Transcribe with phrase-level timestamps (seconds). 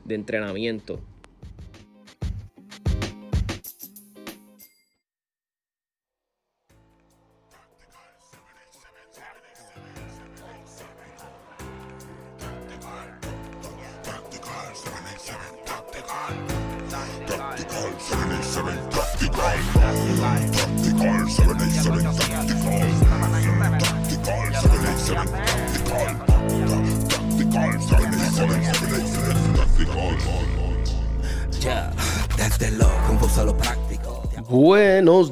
[0.06, 1.02] de entrenamiento.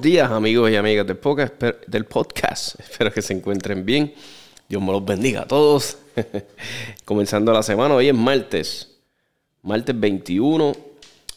[0.05, 2.79] Días amigos y amigas del podcast, del podcast.
[2.79, 4.13] Espero que se encuentren bien.
[4.69, 5.97] Dios me los bendiga a todos.
[7.05, 8.99] Comenzando la semana, hoy es martes.
[9.63, 10.73] Martes 21.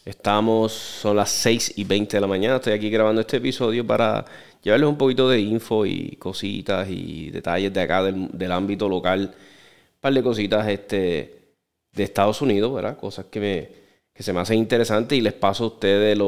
[0.05, 2.57] Estamos, son las 6 y 20 de la mañana.
[2.57, 4.27] Estoy aquí grabando este episodio para
[4.63, 9.33] llevarles un poquito de info y cositas y detalles de acá del, ámbito local.
[9.35, 11.55] Un par de cositas este,
[11.91, 12.99] de Estados Unidos, ¿verdad?
[12.99, 13.69] Cosas que, me,
[14.13, 16.19] que se me hacen interesantes y les paso a ustedes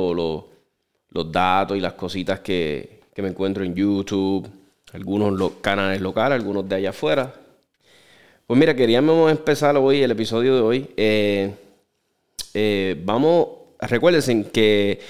[1.10, 4.48] los datos y las cositas que, que me encuentro en YouTube,
[4.92, 7.34] algunos canales locales, algunos de allá afuera.
[8.46, 10.90] Pues mira, queríamos empezar hoy el episodio de hoy.
[10.96, 11.54] Eh,
[12.54, 13.48] eh, vamos,
[13.80, 15.00] recuerden que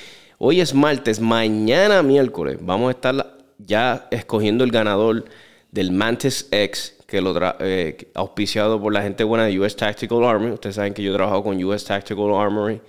[0.43, 5.27] Hoy es martes, mañana miércoles vamos a estar ya escogiendo el ganador
[5.71, 10.53] del Mantis X, que lo eh, auspiciado por la gente buena de US Tactical Armory.
[10.53, 12.81] Ustedes saben que yo he trabajado con US Tactical Armory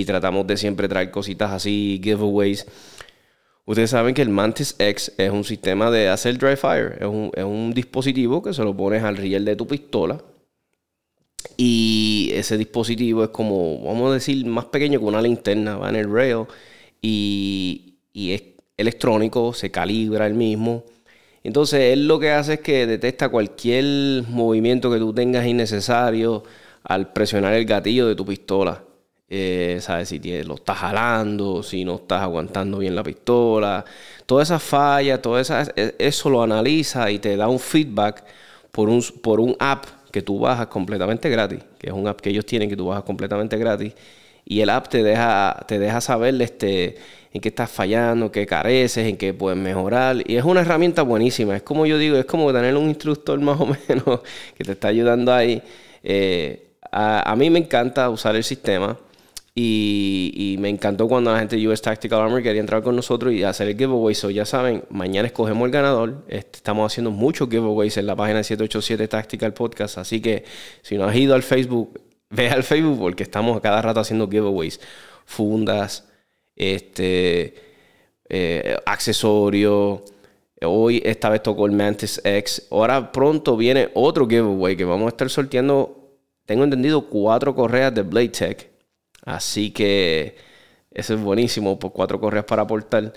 [0.00, 2.66] y tratamos de siempre traer cositas así, giveaways.
[3.64, 6.98] Ustedes saben que el Mantis X es un sistema de hacer dry fire.
[7.00, 10.22] Es un, es un dispositivo que se lo pones al riel de tu pistola
[11.56, 15.96] y ese dispositivo es como, vamos a decir, más pequeño que una linterna, va en
[15.96, 16.46] el rail
[17.00, 18.42] y, es
[18.76, 20.84] electrónico, se calibra el mismo.
[21.44, 26.44] Entonces él lo que hace es que detecta cualquier movimiento que tú tengas innecesario
[26.84, 28.84] al presionar el gatillo de tu pistola.
[29.34, 30.10] Eh, ¿Sabes?
[30.10, 33.84] Si lo estás jalando, si no estás aguantando bien la pistola.
[34.26, 38.24] Todas esas fallas, todo e, eso lo analiza y te da un feedback
[38.70, 41.60] por un, por un app que tú bajas completamente gratis.
[41.78, 43.94] Que es un app que ellos tienen que tú bajas completamente gratis
[44.44, 46.96] y el app te deja, te deja saber este,
[47.32, 50.16] en qué estás fallando, qué careces, en qué puedes mejorar.
[50.26, 51.56] Y es una herramienta buenísima.
[51.56, 54.20] Es como yo digo, es como tener un instructor más o menos
[54.56, 55.62] que te está ayudando ahí.
[56.02, 58.98] Eh, a, mí me encanta usar el sistema.
[59.54, 63.42] Y, me encantó cuando la gente de US Tactical Armor quería entrar con nosotros y
[63.42, 64.14] hacer el giveaway.
[64.14, 66.24] So ya saben, mañana escogemos el ganador.
[66.28, 69.98] Este, estamos haciendo muchos giveaways en la página 787 Tactical Podcast.
[69.98, 70.44] Así que
[70.82, 72.00] si no has ido al Facebook,
[72.30, 74.80] ve al Facebook porque estamos a cada rato haciendo giveaways.
[75.26, 76.08] Fundas,
[76.56, 77.54] este,
[78.28, 80.00] eh, accesorios.
[80.64, 82.68] Hoy esta vez tocó el Mantis X.
[82.70, 85.98] Ahora pronto viene otro giveaway que vamos a estar sorteando.
[86.46, 88.71] Tengo entendido cuatro correas de Blade Tech.
[89.22, 90.36] Así que
[90.90, 93.12] eso es buenísimo por cuatro correas para aportar.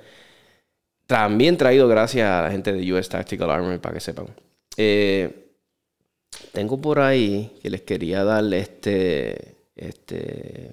[1.07, 4.27] También traído gracias a la gente de US Tactical Armory para que sepan.
[4.77, 5.49] Eh,
[6.51, 9.55] tengo por ahí que les quería darle este.
[9.75, 10.71] Este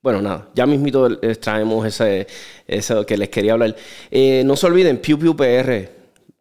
[0.00, 2.26] bueno, nada, ya mismito les traemos ese,
[2.66, 3.74] eso que les quería hablar.
[4.10, 5.90] Eh, no se olviden, PewPewPR,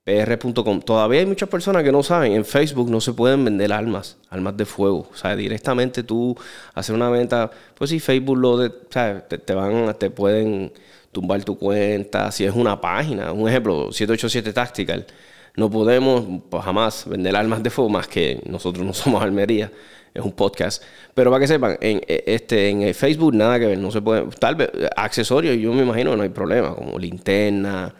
[0.07, 0.79] pr.com.
[0.81, 4.55] Todavía hay muchas personas que no saben, en Facebook no se pueden vender armas, armas
[4.55, 5.09] de fuego.
[5.11, 6.33] O sea, directamente tú
[6.73, 10.71] hacer una venta, pues si Facebook lo de, Te, van, te pueden
[11.11, 12.31] tumbar tu cuenta.
[12.31, 15.05] Si es una página, un ejemplo, 787 Tactical.
[15.57, 19.69] No podemos pues, jamás vender armas de fuego más que nosotros no somos armería
[20.13, 20.83] es un podcast.
[21.13, 24.25] Pero para que sepan, en, e, este, en Facebook nada que ver, no se puede.
[24.39, 27.93] Tal vez accesorios, yo me imagino no hay problema, como linterna,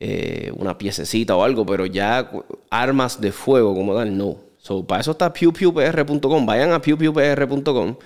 [0.00, 2.30] eh, una piececita o algo, pero ya
[2.70, 4.36] armas de fuego como tal, no.
[4.58, 6.46] So, para eso está pewpewpr.com.
[6.46, 7.96] Vayan a pewpewpr.com.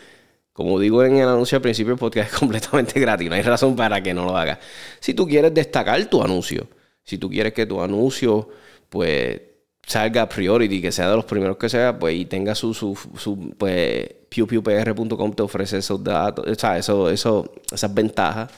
[0.53, 3.29] Como digo en el anuncio al principio, el podcast es completamente gratis.
[3.29, 4.59] No hay razón para que no lo hagas.
[5.01, 6.69] Si tú quieres destacar tu anuncio,
[7.03, 8.49] si tú quieres que tu anuncio,
[8.89, 9.41] pues
[9.87, 13.55] salga priority, que sea de los primeros que sea, pues y tenga su, su, su
[13.59, 18.51] pues pewpewpr.com te ofrece esos datos, o sea, eso, eso, esas ventajas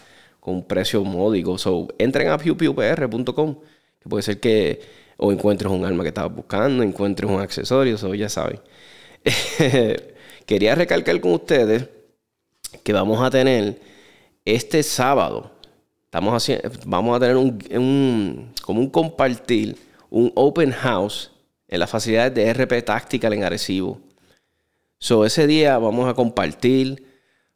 [0.45, 1.57] con un precio módico.
[1.57, 3.57] So, entren a pewpewpr.com,
[3.99, 4.79] que puede ser que
[5.17, 8.61] o encuentres un arma que estabas buscando, encuentres un accesorio, eso ya saben.
[10.47, 11.89] Quería recalcar con ustedes
[12.83, 13.81] que vamos a tener
[14.45, 15.51] este sábado,
[16.05, 19.79] estamos haciendo, vamos a tener un, como un compartir
[20.11, 21.31] un open house
[21.69, 23.99] en las facilidades de RP Tactical en Arecibo.
[24.99, 27.07] So, ese día vamos a compartir,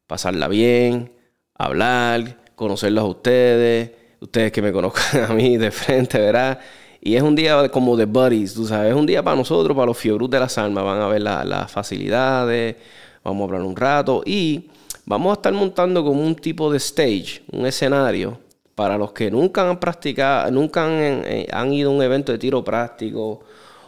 [0.06, 1.12] pasarla bien,
[1.52, 6.58] hablar, conocerlos a ustedes, ustedes que me conozcan a mí de frente, ¿verdad?
[7.00, 9.86] Y es un día como de buddies, tú sabes, es un día para nosotros, para
[9.86, 10.84] los fiebrus de las almas.
[10.84, 12.76] Van a ver las facilidades,
[13.22, 14.68] vamos a hablar un rato y
[15.06, 18.38] vamos a estar montando como un tipo de stage, un escenario
[18.74, 22.62] para los que nunca han practicado, nunca eh, han, ido a un evento de tiro
[22.62, 23.40] práctico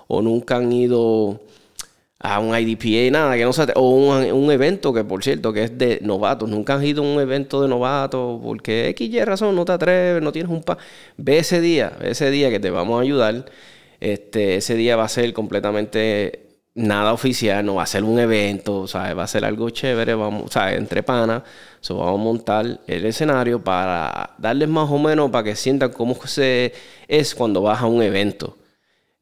[0.08, 1.40] o nunca han ido
[2.20, 5.78] a un IDPA, nada, que no sea, o un, evento que por cierto que es
[5.78, 9.64] de novatos, nunca han ido a un evento de novatos porque X y razón no
[9.64, 10.76] te atreves, no tienes un pa,
[11.16, 13.46] ve ese día, ve ese día que te vamos a ayudar,
[14.00, 18.86] este, ese día va a ser completamente nada oficial, no va a ser un evento,
[18.86, 19.16] ¿sabes?
[19.16, 20.78] va a ser algo chévere, vamos, ¿sabes?
[20.78, 21.42] entre panas,
[21.80, 26.14] so, vamos a montar el escenario para darles más o menos para que sientan cómo
[26.26, 26.72] se
[27.08, 28.58] es cuando vas a un evento,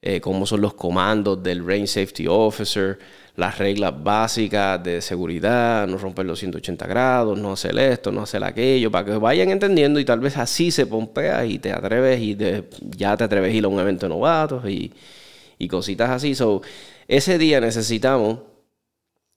[0.01, 2.99] eh, cómo son los comandos del Range Safety Officer,
[3.35, 8.45] las reglas básicas de seguridad, no romper los 180 grados, no hacer esto, no hacer
[8.45, 12.37] aquello, para que vayan entendiendo y tal vez así se pompea y te atreves y
[12.97, 14.93] ya te atreves a ir a un evento de novatos y,
[15.69, 16.35] cositas así.
[16.35, 16.63] So,
[17.09, 18.39] ese día necesitamos,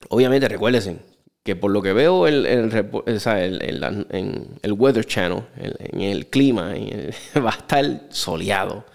[0.09, 0.97] obviamente recuérdense
[1.43, 2.71] que por lo que veo en,
[4.61, 6.73] el Weather Channel, en, el clima,
[7.43, 8.85] va a estar soleado.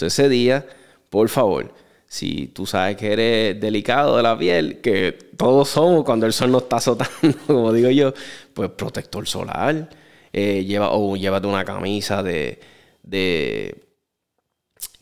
[0.00, 0.66] ese día,
[1.10, 1.74] por favor,
[2.06, 6.50] si tú sabes que eres delicado de la piel, que todos somos cuando el sol
[6.52, 8.14] no está azotando, como digo yo,
[8.54, 9.90] pues protector solar,
[10.32, 12.60] eh, lleva, o llévate una camisa de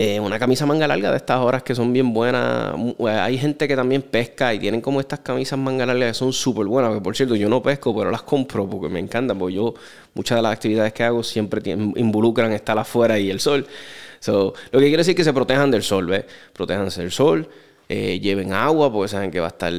[0.00, 2.72] eh, una camisa manga larga de estas horas que son bien buenas.
[3.00, 6.32] Eh, hay gente que también pesca y tienen como estas camisas manga largas que son
[6.32, 6.94] súper buenas.
[6.94, 9.38] Que por cierto, yo no pesco, pero las compro porque me encantan.
[9.38, 9.74] Porque yo,
[10.14, 11.60] muchas de las actividades que hago siempre
[11.96, 13.66] involucran estar afuera y el sol.
[14.26, 16.24] Lo que quiere decir que se protejan del sol, ¿ves?
[16.52, 17.48] Protéjanse del sol,
[17.88, 19.72] eh, lleven agua porque saben que va a estar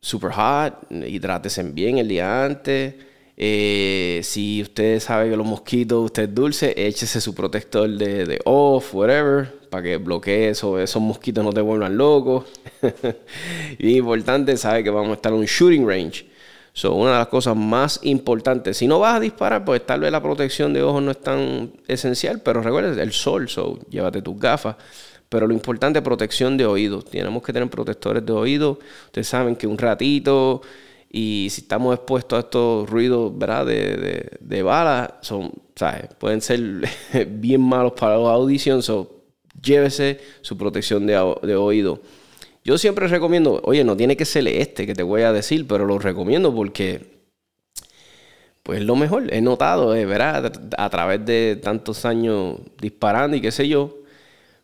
[0.00, 2.94] super hot, hidrátense bien el día antes.
[3.36, 8.40] Eh, si usted sabe que los mosquitos, usted es dulce, échese su protector de, de
[8.44, 12.44] off, whatever, para que bloquee eso, esos mosquitos no te vuelvan locos.
[13.78, 16.31] y importante, sabe que vamos a estar en un shooting range.
[16.74, 18.78] So, una de las cosas más importantes.
[18.78, 21.72] Si no vas a disparar, pues tal vez la protección de ojos no es tan
[21.86, 24.76] esencial, pero recuerda el sol, so, llévate tus gafas.
[25.28, 27.06] Pero lo importante es protección de oídos.
[27.06, 28.78] Tenemos que tener protectores de oídos.
[29.06, 30.60] Ustedes saben que un ratito
[31.10, 33.66] Y si estamos expuestos a estos ruidos, ¿verdad?
[33.66, 36.08] De, de, balas, son, ¿sabes?
[36.18, 36.60] Pueden ser
[37.28, 38.82] bien malos para la audición.
[38.82, 39.22] So,
[39.62, 42.00] llévese su protección de, de oído.
[42.64, 45.84] Yo siempre recomiendo, oye, no tiene que ser este que te voy a decir, pero
[45.84, 47.12] lo recomiendo porque
[48.62, 49.32] pues lo mejor.
[49.32, 50.52] He notado, eh, ¿verdad?
[50.78, 53.98] A través de tantos años disparando y qué sé yo.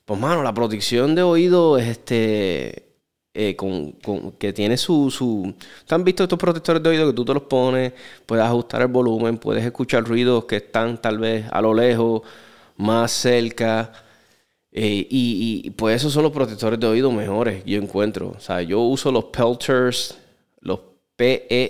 [0.04, 2.84] Pues, mano, la protección de oído es este.
[3.34, 3.92] Eh, con,
[4.38, 5.54] que tiene su, su...
[5.86, 7.92] ¿Te visto estos protectores de oído que tú te los pones?
[8.26, 12.22] Puedes ajustar el volumen, puedes escuchar ruidos que están tal vez a lo lejos,
[12.76, 13.92] más cerca.
[14.80, 18.32] Eh, y, pues esos son los protectores de oído mejores, yo encuentro.
[18.36, 20.16] O sea, yo uso los Pelters,
[20.60, 20.78] los
[21.16, 21.66] P-E-L-T-O-R,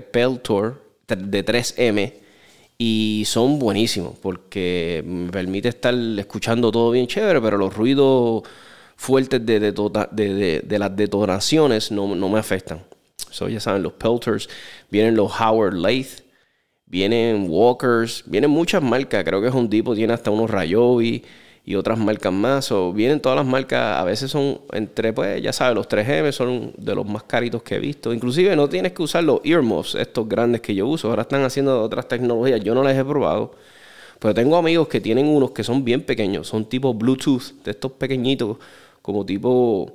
[0.00, 2.14] Peltor, de 3M.
[2.78, 8.44] Y son buenísimos porque me permite estar escuchando todo bien chévere, pero los ruidos
[8.96, 12.82] fuertes de, de, las detonaciones no, me afectan.
[13.30, 14.48] So, ya saben, los Pelters,
[14.90, 16.24] vienen los Howard Lathe,
[16.92, 19.24] vienen Walkers, vienen muchas marcas.
[19.24, 21.24] Creo que un tipo, tiene hasta unos Rayobi
[21.64, 22.70] y otras marcas más.
[22.70, 26.72] O vienen todas las marcas, a veces son entre, pues ya sabes, los 3M son
[26.76, 28.12] de los más caritos que he visto.
[28.12, 31.08] Inclusive no tienes que usar los earmuffs, estos grandes que yo uso.
[31.08, 33.54] Ahora están haciendo otras tecnologías, yo no las he probado.
[34.20, 37.92] Pero tengo amigos que tienen unos que son bien pequeños, son tipo Bluetooth, de estos
[37.92, 38.58] pequeñitos,
[39.02, 39.92] como tipo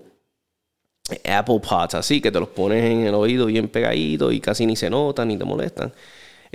[1.25, 4.75] Apple Pods, así, que te los pones en el oído bien pegaditos y casi ni
[4.75, 5.93] se notan ni te molestan.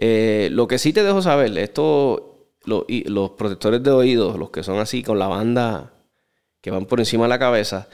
[0.04, 4.64] Eh, lo que sí te dejo saber, esto los, los protectores de oídos, los que
[4.64, 5.92] son así con la banda
[6.60, 7.88] que van por encima de la cabeza,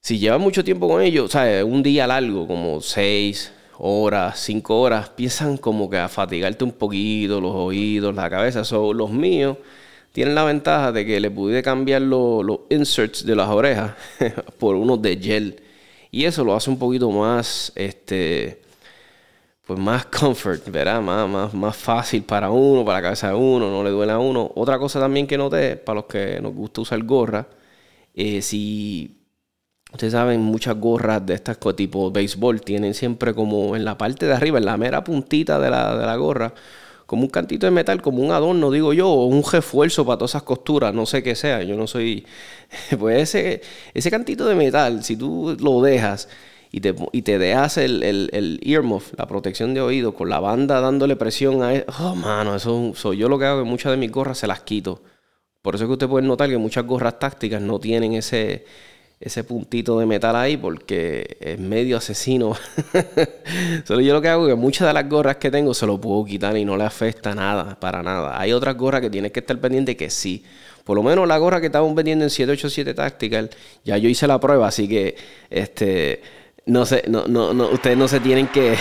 [0.00, 5.08] si llevan mucho tiempo con ellos, sea, Un día largo, como seis horas, cinco horas,
[5.10, 8.64] piensan como que a fatigarte un poquito los oídos, la cabeza.
[8.64, 9.56] Son los míos
[10.12, 13.94] tienen la ventaja de que le pude cambiar los, los inserts de las orejas
[14.58, 15.60] por unos de gel.
[16.12, 18.61] Y eso lo hace un poquito más, este,
[19.66, 21.00] pues más comfort, ¿verdad?
[21.00, 24.18] Más, más, más fácil para uno, para la cabeza de uno, no le duele a
[24.18, 24.50] uno.
[24.54, 27.48] Otra cosa también que noté, para los que nos gusta usar gorra,
[28.14, 29.18] eh, si
[29.92, 34.32] ustedes saben, muchas gorras de estas tipo béisbol tienen siempre como en la parte de
[34.34, 36.54] arriba, en la mera puntita de la, de la gorra,
[37.06, 40.32] como un cantito de metal, como un adorno, digo yo, o un refuerzo para todas
[40.32, 42.26] esas costuras, no sé qué sea, yo no soy...
[42.98, 43.60] Pues ese,
[43.94, 46.28] ese cantito de metal, si tú lo dejas
[46.74, 50.40] y te, y te dejas el, el, el, earmuff, la protección de oído, con la
[50.40, 51.84] banda dándole presión a él.
[52.00, 54.62] Oh, mano, eso soy yo lo que hago que muchas de mis gorras se las
[54.62, 55.02] quito.
[55.60, 58.64] Por eso es que usted puede notar que muchas gorras tácticas no tienen ese,
[59.20, 62.56] ese puntito de metal ahí porque es medio asesino.
[63.84, 66.00] Solo yo lo que hago es que muchas de las gorras que tengo se lo
[66.00, 68.40] puedo quitar y no le afecta nada, para nada.
[68.40, 70.42] Hay otras gorras que tienes que estar pendiente que sí.
[70.84, 73.50] Por lo menos la gorra que estamos vendiendo en 787 Tactical,
[73.84, 75.16] ya yo hice la prueba, así que
[75.50, 78.76] este no sé, no, no, no, ustedes no se tienen que,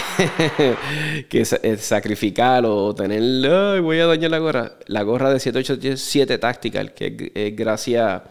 [1.30, 4.74] que eh, sacrificar o tener, voy a dañar la gorra.
[4.86, 8.22] La gorra de 787 Tactical, que es, gracias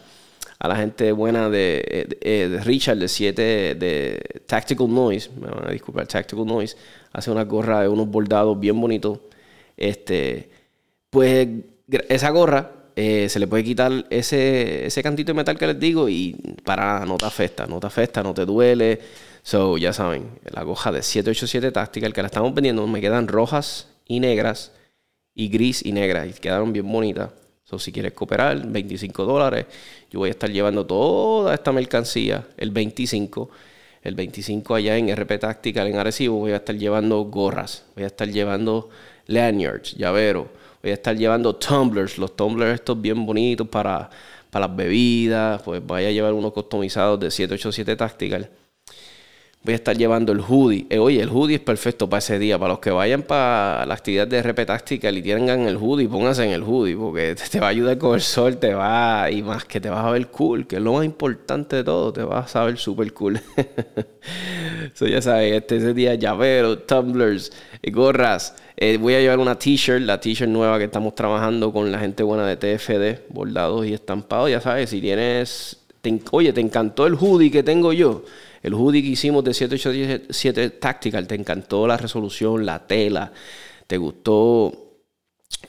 [0.58, 3.42] a la gente buena de, de, Richard de 7
[3.74, 6.76] de Tactical Noise, me van a disculpar, Tactical Noise,
[7.12, 9.18] hace una gorra de unos bordados bien bonitos.
[9.76, 10.50] Este,
[11.08, 11.48] pues
[12.08, 16.08] esa gorra eh, se le puede quitar ese, ese cantito de metal que les digo
[16.08, 19.00] y para no te afecta, no te afecta, no te duele
[19.42, 23.88] So, ya saben, la goja de 787 Tactical que la estamos vendiendo, me quedan rojas
[24.06, 24.72] y negras
[25.34, 27.30] y gris y negras y quedaron bien bonitas.
[27.64, 29.66] So, si quieres cooperar, 25 dólares.
[30.10, 33.50] Yo voy a estar llevando toda esta mercancía el 25.
[34.02, 38.06] El 25 allá en RP Tactical en Arecibo voy a estar llevando gorras, voy a
[38.06, 38.88] estar llevando
[39.26, 40.46] lanyards, llaveros,
[40.82, 44.08] voy a estar llevando tumblers, los tumblers estos bien bonitos para,
[44.50, 48.50] para las bebidas, pues voy a llevar unos customizados de 787 Tactical
[49.62, 50.86] voy a estar llevando el hoodie.
[50.88, 52.58] Eh, oye, el hoodie es perfecto para ese día.
[52.58, 56.44] Para los que vayan para la actividad de RP táctica y tengan el hoodie, pónganse
[56.44, 59.64] en el hoodie porque te, va a ayudar con el sol, te va y más
[59.64, 62.54] que te vas a ver cool, que es lo más importante de todo, te vas
[62.56, 63.40] a ver súper cool.
[64.94, 67.52] so, ya sabes, este ese día llaveros, tumblers,
[67.92, 68.56] gorras.
[68.76, 72.22] Eh, voy a llevar una t-shirt, la t-shirt nueva que estamos trabajando con la gente
[72.22, 74.50] buena de TFD, bordados y estampados.
[74.50, 75.82] Ya sabes, si tienes,
[76.30, 78.24] oye, te encantó el hoodie que tengo yo
[78.62, 83.32] el hoodie que hicimos de 787 Tactical, te encantó la resolución, la tela,
[83.86, 84.70] te gustó,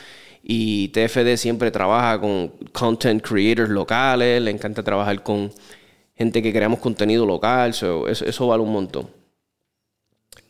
[0.43, 5.51] Y TFD siempre trabaja con content creators locales, le encanta trabajar con
[6.15, 9.09] gente que creamos contenido local, eso, eso vale un montón.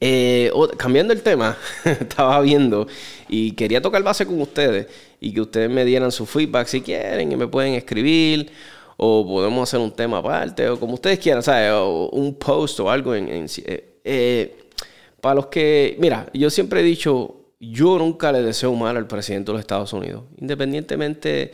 [0.00, 2.88] Eh, cambiando el tema, estaba viendo
[3.28, 4.88] y quería tocar base con ustedes
[5.22, 8.50] y que ustedes me dieran su feedback si quieren y me pueden escribir
[8.96, 11.70] o podemos hacer un tema aparte o como ustedes quieran, ¿sabes?
[11.72, 13.28] O un post o algo en...
[13.28, 14.58] Eh, eh,
[15.20, 19.52] para los que, mira, yo siempre he dicho, yo nunca le deseo mal al presidente
[19.52, 21.52] de los Estados Unidos, independientemente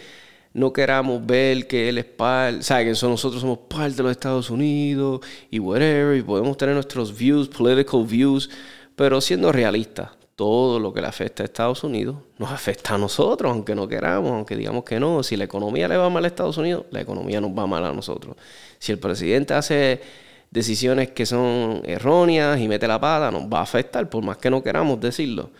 [0.54, 4.48] no queramos ver que él es parte, o que nosotros somos parte de los Estados
[4.48, 5.20] Unidos
[5.50, 8.48] y whatever, y podemos tener nuestros views, political views,
[8.96, 13.50] pero siendo realistas, todo lo que le afecta a Estados Unidos nos afecta a nosotros,
[13.50, 15.24] aunque no queramos, aunque digamos que no.
[15.24, 17.92] Si la economía le va mal a Estados Unidos, la economía nos va mal a
[17.92, 18.36] nosotros.
[18.78, 20.00] Si el presidente hace
[20.48, 24.48] decisiones que son erróneas y mete la pata, nos va a afectar, por más que
[24.48, 25.50] no queramos decirlo.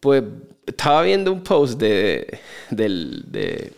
[0.00, 0.24] Pues
[0.64, 2.38] estaba viendo un post de,
[2.70, 3.74] del, de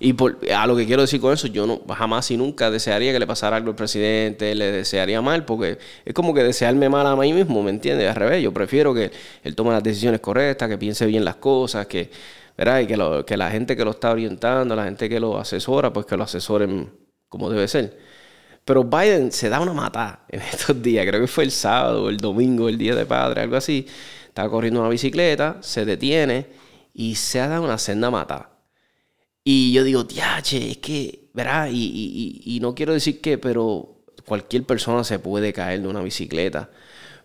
[0.00, 0.14] y
[0.52, 3.26] a lo que quiero decir con eso, yo no jamás y nunca desearía que le
[3.26, 7.32] pasara algo al presidente, le desearía mal, porque es como que desearme mal a mí
[7.32, 8.08] mismo, ¿me entiendes?
[8.08, 9.10] Al revés, yo prefiero que
[9.42, 12.10] él tome las decisiones correctas, que piense bien las cosas, que,
[12.56, 12.80] ¿verdad?
[12.80, 16.06] Y que, que la gente que lo está orientando, la gente que lo asesora, pues
[16.06, 16.90] que lo asesoren
[17.28, 17.98] como debe ser.
[18.64, 22.18] Pero Biden se da una mata en estos días, creo que fue el sábado, el
[22.18, 23.86] domingo, el día de padre, algo así.
[24.26, 26.46] Estaba corriendo una bicicleta, se detiene
[26.94, 28.57] y se ha dado una senda mata.
[29.50, 30.06] Y yo digo,
[30.42, 31.70] che, es que, ¿verdad?
[31.72, 36.68] Y, no quiero decir que, pero cualquier persona se puede caer de una bicicleta.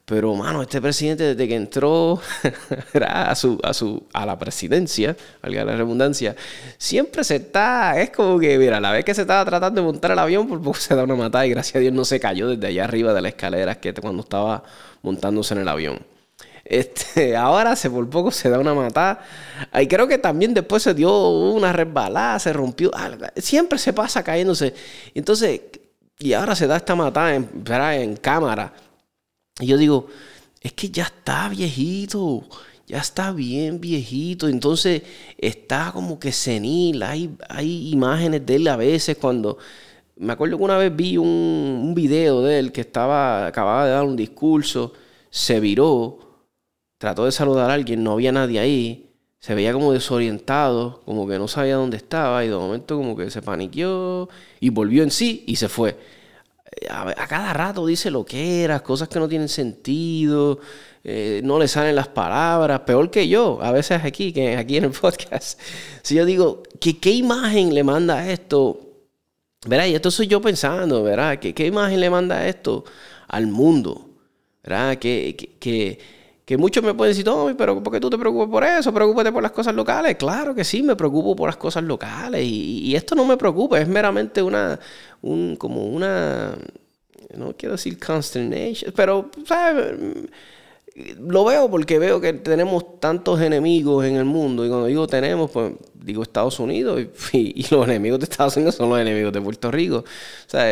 [0.05, 2.21] Pero, mano, este presidente desde que entró
[3.05, 6.33] a, su, a, su, a la presidencia, valga la redundancia,
[6.77, 10.11] siempre se está, es como que, mira, la vez que se estaba tratando de montar
[10.11, 12.47] el avión, por poco se da una matada y gracias a Dios no se cayó
[12.47, 14.63] desde allá arriba de la escalera que cuando estaba
[15.01, 16.12] montándose en el avión.
[16.65, 19.21] Este, ahora se por poco se da una matada.
[19.79, 22.91] Y creo que también después se dio una resbalada, se rompió.
[23.37, 24.73] Siempre se pasa cayéndose.
[25.13, 25.61] Entonces,
[26.19, 28.73] y ahora se da esta matada en, en cámara.
[29.59, 30.07] Y yo digo,
[30.61, 32.43] es que ya está viejito.
[32.87, 34.47] Ya está bien viejito.
[34.47, 35.03] Entonces
[35.37, 37.03] está como que senil.
[37.03, 39.57] Hay, hay imágenes de él a veces cuando.
[40.15, 43.91] Me acuerdo que una vez vi un, un video de él que estaba, acababa de
[43.93, 44.93] dar un discurso,
[45.31, 46.23] se viró
[47.03, 51.37] trató de saludar a alguien, no había nadie ahí, se veía como desorientado, como que
[51.37, 54.29] no sabía dónde estaba y de momento como que se paniqueó
[54.61, 55.97] y volvió en sí y se fue.
[56.89, 60.59] A, cada rato dice lo que era, cosas que no tienen sentido,
[61.03, 64.85] eh, no le salen las palabras, peor que yo, a veces aquí, que aquí en
[64.85, 65.59] el podcast.
[66.03, 68.79] Si yo digo, ¿qué, qué imagen le manda esto?
[69.67, 71.37] Verá, y esto soy yo pensando, ¿verdad?
[71.39, 72.85] ¿Qué, qué imagen le manda esto
[73.27, 74.09] al mundo?
[74.63, 74.97] ¿Verdad?
[74.99, 75.99] que, que que
[76.57, 78.93] muchos me pueden decir, no, pero ¿por qué tú te preocupas por eso?
[78.93, 80.15] Preocúpate por las cosas locales.
[80.17, 82.43] Claro que sí, me preocupo por las cosas locales.
[82.43, 84.79] Y, esto no me preocupa, es meramente una,
[85.21, 86.55] un, como una,
[87.35, 89.95] no quiero decir consternation, pero, ¿sabes?
[90.95, 94.63] Lo veo porque veo que tenemos tantos enemigos en el mundo.
[94.63, 97.01] Y cuando digo tenemos, pues digo Estados Unidos.
[97.33, 99.97] Y, los enemigos de Estados Unidos son los enemigos de Puerto Rico.
[99.97, 100.05] O
[100.49, 100.65] sea,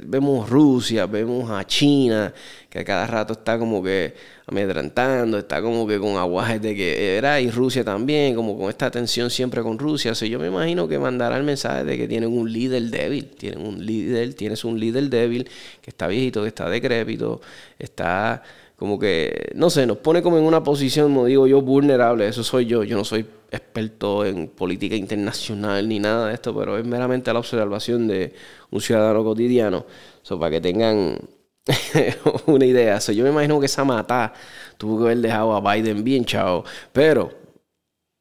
[0.00, 2.34] vemos Rusia, vemos a China,
[2.68, 4.14] que a cada rato está como que
[4.46, 8.90] amedrantando, está como que con aguajes de que era, y Rusia también, como con esta
[8.90, 10.10] tensión siempre con Rusia.
[10.10, 13.30] O sea, yo me imagino que mandará el mensaje de que tienen un líder débil.
[13.30, 15.48] Tienen un líder, tienes un líder débil
[15.80, 17.40] que está viejito, que está decrépito,
[17.78, 18.42] está
[18.78, 22.28] como que, no sé, nos pone como en una posición, como digo yo, vulnerable.
[22.28, 22.84] Eso soy yo.
[22.84, 27.40] Yo no soy experto en política internacional ni nada de esto, pero es meramente la
[27.40, 28.32] observación de
[28.70, 29.84] un ciudadano cotidiano.
[30.22, 31.18] So, para que tengan
[32.46, 33.00] una idea.
[33.00, 34.32] So, yo me imagino que esa mata
[34.76, 36.62] tuvo que haber dejado a Biden bien chao.
[36.92, 37.32] Pero,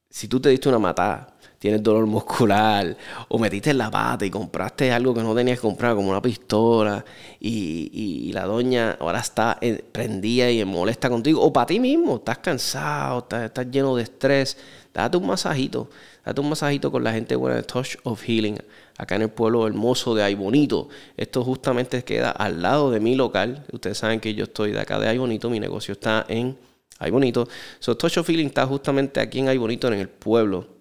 [0.10, 2.96] si tú te diste una matada tienes dolor muscular,
[3.30, 6.22] o metiste en la pata y compraste algo que no tenías que comprar, como una
[6.22, 7.04] pistola,
[7.40, 9.60] y, la doña ahora está
[9.92, 14.58] prendida y molesta contigo, o para ti mismo, estás cansado, estás, lleno de estrés,
[14.94, 15.90] date un masajito,
[16.24, 18.58] date un masajito con la gente buena de Touch of Healing,
[18.98, 20.90] acá en el pueblo hermoso de Aybonito.
[21.16, 25.00] Esto justamente queda al lado de mi local, ustedes saben que yo estoy de acá
[25.00, 26.58] de Aybonito, mi negocio está en
[27.00, 27.48] Aybonito.
[27.80, 30.77] So, Touch of Healing está justamente aquí en Aybonito, en el pueblo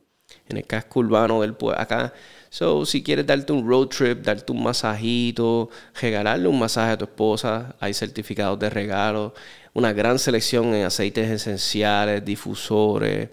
[0.48, 2.12] en el casco urbano del pueblo, acá.
[2.50, 5.68] So, si quieres darte un road trip, darte un masajito,
[6.00, 9.34] regalarle un masaje a tu esposa, hay certificados de regalo,
[9.74, 13.28] una gran selección en aceites esenciales, difusores,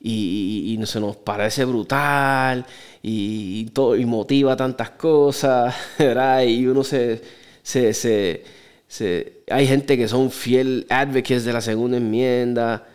[0.00, 2.66] y, se nos parece brutal
[3.02, 6.42] y, todo, y motiva tantas cosas, ¿verdad?
[6.42, 7.22] Y uno se,
[7.62, 8.44] se, se,
[8.86, 12.86] se, hay gente que son fiel advocates de la segunda enmienda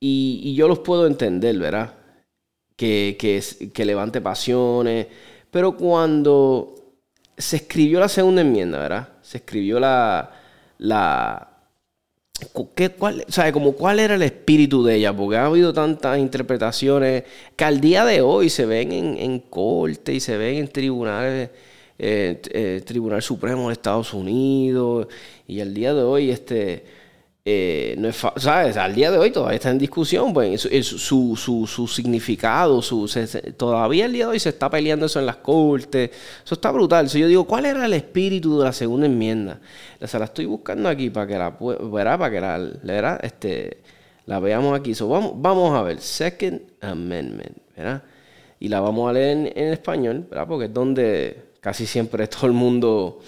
[0.00, 1.94] y, yo los puedo entender, ¿verdad?
[2.76, 5.06] Que, que, que levante pasiones,
[5.50, 6.74] pero cuando
[7.38, 9.08] se escribió la segunda enmienda, ¿verdad?
[9.22, 10.30] Se escribió la,
[10.78, 11.55] la,
[12.74, 17.64] ¿Qué, cuál, Como cuál era el espíritu de ella, porque ha habido tantas interpretaciones que
[17.64, 21.50] al día de hoy se ven en, en corte y se ven en tribunales,
[21.98, 25.08] eh, eh, Tribunal Supremo de Estados Unidos,
[25.48, 26.84] y al día de hoy este,
[27.48, 28.76] eh, no es ¿sabes?
[28.76, 33.08] Al día de hoy todavía está en discusión, pues, su, su, su, significado, su,
[33.56, 36.10] todavía el día de hoy se está peleando eso en las cortes,
[36.44, 37.06] eso está brutal.
[37.06, 39.60] yo digo, ¿cuál era el espíritu de la segunda enmienda?
[40.00, 43.78] O la estoy buscando aquí para que la, para que la, este,
[44.24, 44.92] la veamos aquí.
[45.02, 48.02] vamos, vamos a ver, Second Amendment, ¿verdad?
[48.58, 50.48] Y la vamos a leer en, en español, ¿verdad?
[50.48, 53.20] Porque es donde casi siempre todo el mundo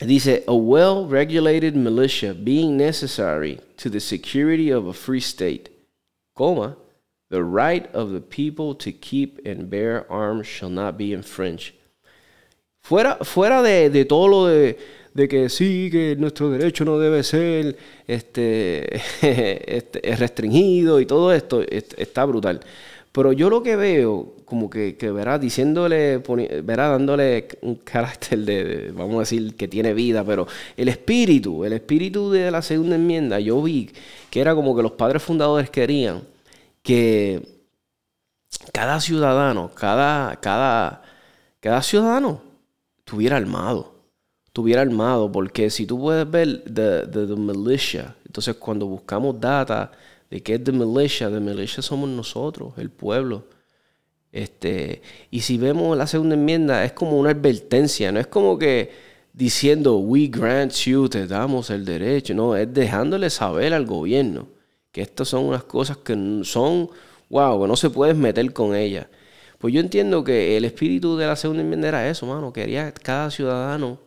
[0.00, 5.70] Dice, a well-regulated militia being necessary to the security of a free state,
[6.36, 6.76] coma,
[7.30, 11.74] the right of the people to keep and bear arms shall not be infringed.
[12.80, 14.78] Fuera, fuera de, de todo lo de,
[15.14, 19.02] de, que sí, que nuestro derecho no debe ser este,
[19.76, 22.60] este, restringido y todo esto, está brutal.
[23.18, 26.18] Pero yo lo que veo, como que, que verá, diciéndole,
[26.62, 31.72] verá, dándole un carácter de, vamos a decir, que tiene vida, pero el espíritu, el
[31.72, 33.90] espíritu de la segunda enmienda, yo vi
[34.30, 36.22] que era como que los padres fundadores querían
[36.84, 37.42] que
[38.72, 41.02] cada ciudadano, cada, cada,
[41.58, 42.40] cada ciudadano
[43.02, 43.96] tuviera armado.
[44.52, 49.90] Tuviera armado, porque si tú puedes ver the, the, the militia, entonces cuando buscamos data
[50.30, 53.46] de qué es de militia, de militia somos nosotros, el pueblo.
[54.30, 58.90] Este, y si vemos la segunda enmienda, es como una advertencia, no es como que
[59.32, 64.48] diciendo, we grant you, te damos el derecho, no, es dejándole saber al gobierno
[64.92, 66.14] que estas son unas cosas que
[66.44, 66.90] son,
[67.30, 69.06] wow, que no se puedes meter con ellas.
[69.58, 73.30] Pues yo entiendo que el espíritu de la segunda enmienda era eso, mano, quería cada
[73.30, 74.00] ciudadano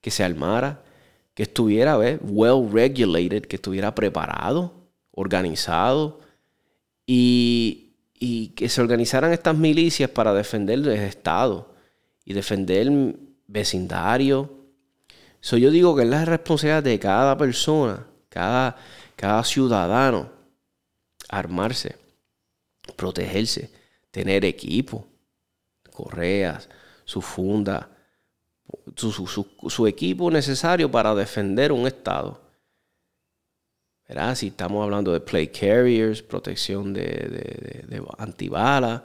[0.00, 0.82] que se armara,
[1.34, 4.83] que estuviera well regulated, que estuviera preparado
[5.14, 6.20] organizado
[7.06, 11.74] y, y, que se organizaran estas milicias para defender el Estado
[12.24, 14.50] y defender el vecindario.
[15.40, 18.76] So, yo digo que es la responsabilidad de cada persona, cada,
[19.16, 20.30] cada ciudadano,
[21.28, 21.96] armarse,
[22.96, 23.70] protegerse,
[24.10, 25.06] tener equipo,
[25.92, 26.68] correas,
[27.04, 27.90] su funda,
[28.96, 32.40] su, su, su, equipo necesario para defender un Estado.
[34.34, 39.02] Si estamos hablando de play carriers, protección de, de, de, antibalas,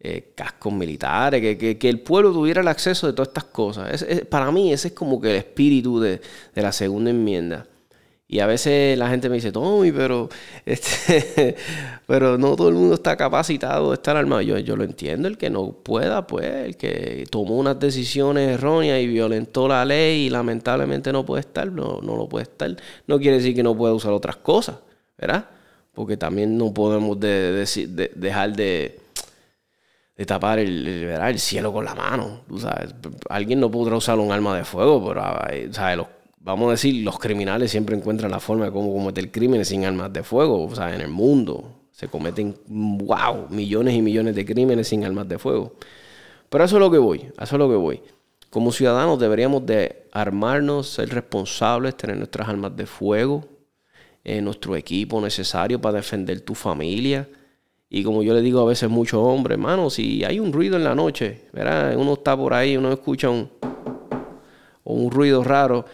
[0.00, 4.04] eh, cascos militares, que, que, el pueblo tuviera el acceso de todas estas cosas.
[4.28, 6.20] para mí ese es como que el espíritu de,
[6.54, 7.67] la segunda enmienda.
[8.30, 10.28] Y a veces la gente me dice, Tommy, pero,
[10.66, 11.56] este,
[12.06, 14.42] pero no todo el mundo está capacitado de estar armado.
[14.42, 19.00] Yo, yo lo entiendo, el que no pueda, pues, el que tomó unas decisiones erróneas
[19.00, 22.76] y violentó la ley y lamentablemente no puede estar, no, no lo puede estar.
[23.06, 24.76] No quiere decir que no pueda usar otras cosas,
[25.16, 25.46] ¿verdad?
[25.94, 29.00] Porque también no podemos dejar de,
[30.16, 32.42] de tapar el, el, cielo con la mano.
[33.30, 35.22] Alguien no podrá usar un arma de fuego, pero
[35.72, 35.96] ¿sabes?
[35.96, 36.06] los
[36.48, 40.12] vamos a decir, los criminales siempre encuentran la forma de cómo cometer crímenes sin armas
[40.12, 40.64] de fuego.
[40.64, 45.28] O sea, en el mundo se cometen, wow, millones y millones de crímenes sin armas
[45.28, 45.74] de fuego.
[46.48, 48.00] Pero eso es lo que voy, eso es lo que voy.
[48.48, 53.44] Como ciudadanos deberíamos de armarnos, ser responsables, tener nuestras armas de fuego,
[54.24, 57.28] en nuestro equipo necesario para defender tu familia.
[57.90, 60.84] Y como yo le digo a veces muchos hombres, hermano, si hay un ruido en
[60.84, 61.94] la noche, ¿verdad?
[61.96, 63.50] uno está por ahí, uno escucha un,
[64.84, 65.84] un ruido raro,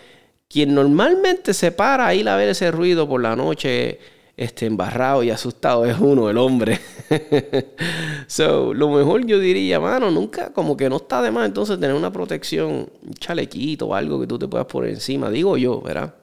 [0.48, 3.98] quien normalmente se para a ir a ver ese ruido por la noche
[4.36, 6.80] este, embarrado y asustado es uno, el hombre.
[8.26, 11.94] so, lo mejor yo diría, mano, nunca, como que no está de más entonces tener
[11.94, 16.14] una protección, un chalequito o algo que tú te puedas poner encima, digo yo, ¿verdad?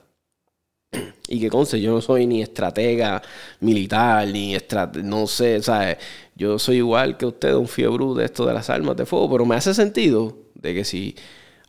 [1.27, 3.21] Y que conste, yo no soy ni estratega
[3.61, 5.97] militar, ni estratega, no sé, ¿sabes?
[6.35, 9.45] Yo soy igual que usted, un fiebre de esto de las armas de fuego, pero
[9.45, 11.15] me hace sentido de que si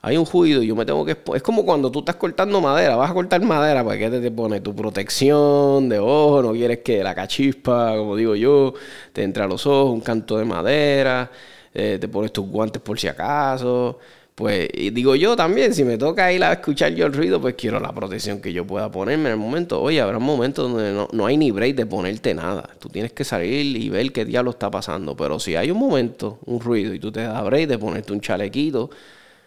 [0.05, 1.17] hay un juicio, yo me tengo que...
[1.35, 4.61] Es como cuando tú estás cortando madera, vas a cortar madera, ¿para qué te, pone
[4.61, 6.43] tu protección de ojo?
[6.43, 8.75] No quieres que la cachispa, como digo yo,
[9.12, 11.31] te entre a los ojos, un canto de madera,
[11.73, 14.01] eh, te pones tus guantes por si acaso.
[14.35, 17.79] Pues digo yo también, si me toca ir a escuchar yo el ruido, pues quiero
[17.79, 19.81] la protección que yo pueda ponerme en el momento.
[19.81, 22.69] Oye, habrá un momento donde no, no hay ni break de ponerte nada.
[22.81, 25.15] Tú tienes que salir y ver qué diablo está pasando.
[25.17, 28.21] Pero si hay un momento, un ruido, y tú te das break de ponerte un
[28.21, 28.91] chalequito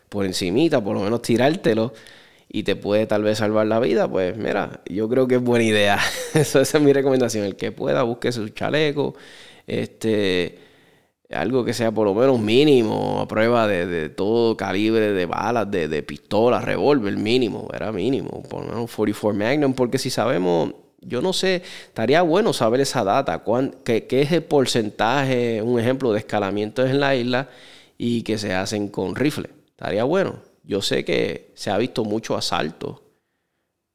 [0.09, 1.93] por encimita, por lo menos tirártelo
[2.49, 5.65] y te puede tal vez salvar la vida, pues mira, yo creo que es buena
[5.65, 5.99] idea.
[6.33, 7.45] Eso, esa es mi recomendación.
[7.45, 9.15] El que pueda, busque su chaleco,
[9.67, 10.57] este,
[11.31, 15.87] algo que sea por lo menos mínimo, a prueba de, todo calibre de balas, de,
[15.87, 21.21] de pistolas, revólver, mínimo, era mínimo, por lo menos 44 Magnum, porque si sabemos, yo
[21.21, 23.43] no sé, estaría bueno saber esa data,
[23.83, 27.49] qué, qué es el porcentaje, un ejemplo de escalamiento en la isla
[27.97, 29.49] y que se hacen con rifle.
[29.75, 30.35] Estaría bueno.
[30.63, 33.03] Yo sé que se ha visto mucho asalto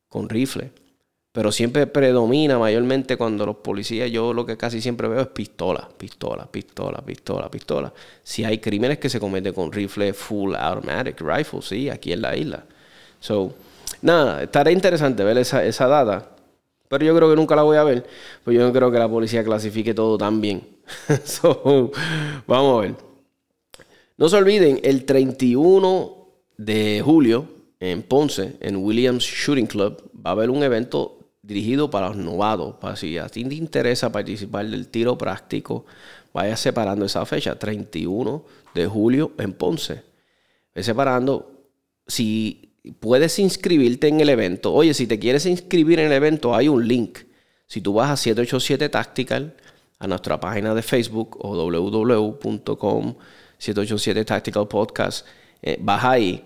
[0.09, 0.73] con rifle,
[1.33, 5.89] pero siempre predomina mayormente cuando los policías, yo lo que casi siempre veo es pistola,
[5.97, 7.93] pistola, pistola, pistola, pistola.
[8.23, 12.37] Si hay crímenes que se cometen con rifle full automatic rifle, sí, aquí en la
[12.37, 12.65] isla.
[13.21, 13.55] So,
[14.03, 16.31] nada, estará interesante ver esa, esa data.
[16.89, 18.07] Pero yo creo que nunca la voy a ver.
[18.45, 20.67] Pues yo no creo que la policía clasifique todo tan bien.
[21.25, 21.93] so,
[22.47, 23.10] vamos a ver.
[24.21, 26.29] No se olviden, el 31
[26.59, 27.49] de julio
[27.81, 32.75] en Ponce, en Williams Shooting Club, va a haber un evento dirigido para los novatos.
[33.01, 35.87] Si a ti te interesa participar del tiro práctico,
[36.35, 40.03] vaya separando esa fecha, 31 de julio en Ponce.
[40.75, 41.53] Ve separando.
[42.07, 46.69] Si puedes inscribirte en el evento, oye, si te quieres inscribir en el evento, hay
[46.69, 47.21] un link.
[47.67, 49.55] Si tú vas a 787 Tactical,
[49.99, 53.15] a nuestra página de Facebook o www.com
[53.61, 55.27] 787 Tactical Podcast,
[55.61, 56.43] eh, vas ahí,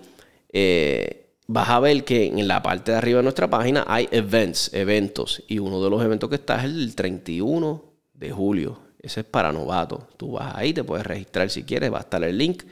[0.52, 4.74] eh, vas a ver que en la parte de arriba de nuestra página hay events,
[4.74, 5.42] eventos.
[5.46, 8.78] Y uno de los eventos que está es el 31 de julio.
[9.00, 10.02] Ese es para novatos.
[10.16, 12.64] Tú vas ahí, te puedes registrar si quieres, va a estar el link.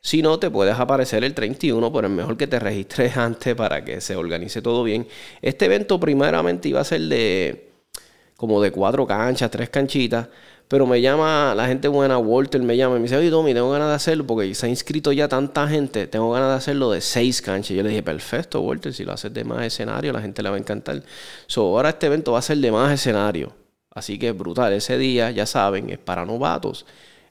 [0.00, 3.82] Si no, te puedes aparecer el 31, pero es mejor que te registres antes para
[3.82, 5.08] que se organice todo bien.
[5.40, 7.70] Este evento primeramente iba a ser de
[8.36, 10.28] como de cuatro canchas, tres canchitas.
[10.68, 13.70] Pero me llama la gente buena, Walter me llama y me dice, oye Tommy, tengo
[13.70, 17.00] ganas de hacerlo porque se ha inscrito ya tanta gente, tengo ganas de hacerlo de
[17.00, 17.76] seis canchas.
[17.76, 20.56] Yo le dije, perfecto, Walter, si lo haces de más escenario, la gente le va
[20.56, 21.02] a encantar.
[21.46, 23.52] So, ahora este evento va a ser de más escenario.
[23.94, 24.72] Así que es brutal.
[24.72, 26.84] Ese día, ya saben, es para novatos.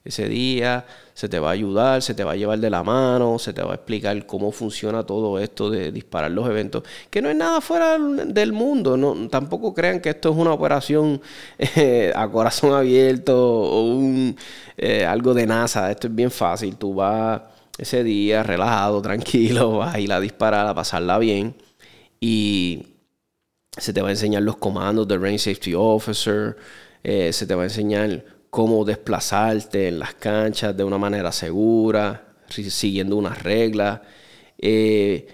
[0.04, 3.38] Ese día se te va a ayudar, se te va a llevar de la mano,
[3.38, 7.30] se te va a explicar cómo funciona todo esto de disparar los eventos, que no
[7.30, 11.22] es nada fuera del mundo, no, tampoco crean que esto es una operación
[11.58, 14.36] eh, a corazón abierto o un,
[14.76, 17.40] eh, algo de NASA, esto es bien fácil, tú vas
[17.78, 21.56] ese día relajado, tranquilo, vas a ir a disparar, a pasarla bien
[22.20, 22.88] y
[23.76, 26.56] se te va a enseñar los comandos del Range Safety Officer,
[27.02, 32.36] eh, se te va a enseñar cómo desplazarte en las canchas de una manera segura,
[32.48, 34.00] siguiendo unas reglas.
[34.56, 35.26] Eh,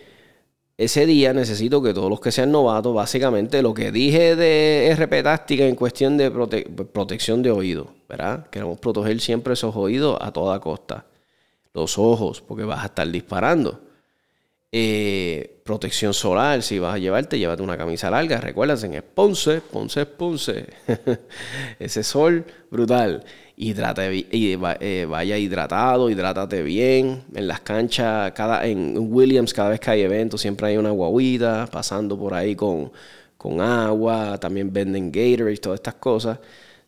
[0.78, 5.22] ese día necesito que todos los que sean novatos, básicamente lo que dije de RP
[5.22, 8.46] táctica en cuestión de protección de oídos, ¿verdad?
[8.48, 11.04] Queremos proteger siempre esos oídos a toda costa.
[11.74, 13.82] Los ojos, porque vas a estar disparando.
[14.72, 18.40] Eh, protección solar, si vas a llevarte, llévate una camisa larga.
[18.40, 20.66] Recuerdas, en Ponce, Ponce, Ponce.
[21.78, 23.24] Ese sol brutal.
[23.56, 27.24] Hidrate, eh, vaya hidratado, hidrátate bien.
[27.34, 31.68] En las canchas, cada, en Williams, cada vez que hay eventos, siempre hay una guaguita
[31.70, 32.92] pasando por ahí con,
[33.36, 34.38] con agua.
[34.38, 36.38] También venden Gatorade todas estas cosas.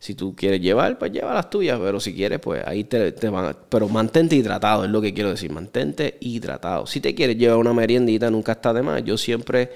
[0.03, 3.55] Si tú quieres llevar, pues lleva las tuyas, pero si quieres, pues ahí te, van.
[3.69, 5.49] Pero mantente hidratado, es lo que quiero decir.
[5.49, 6.85] Mantente hidratado.
[6.85, 9.01] Si te quieres llevar una meriendita, nunca está de más.
[9.05, 9.71] Yo siempre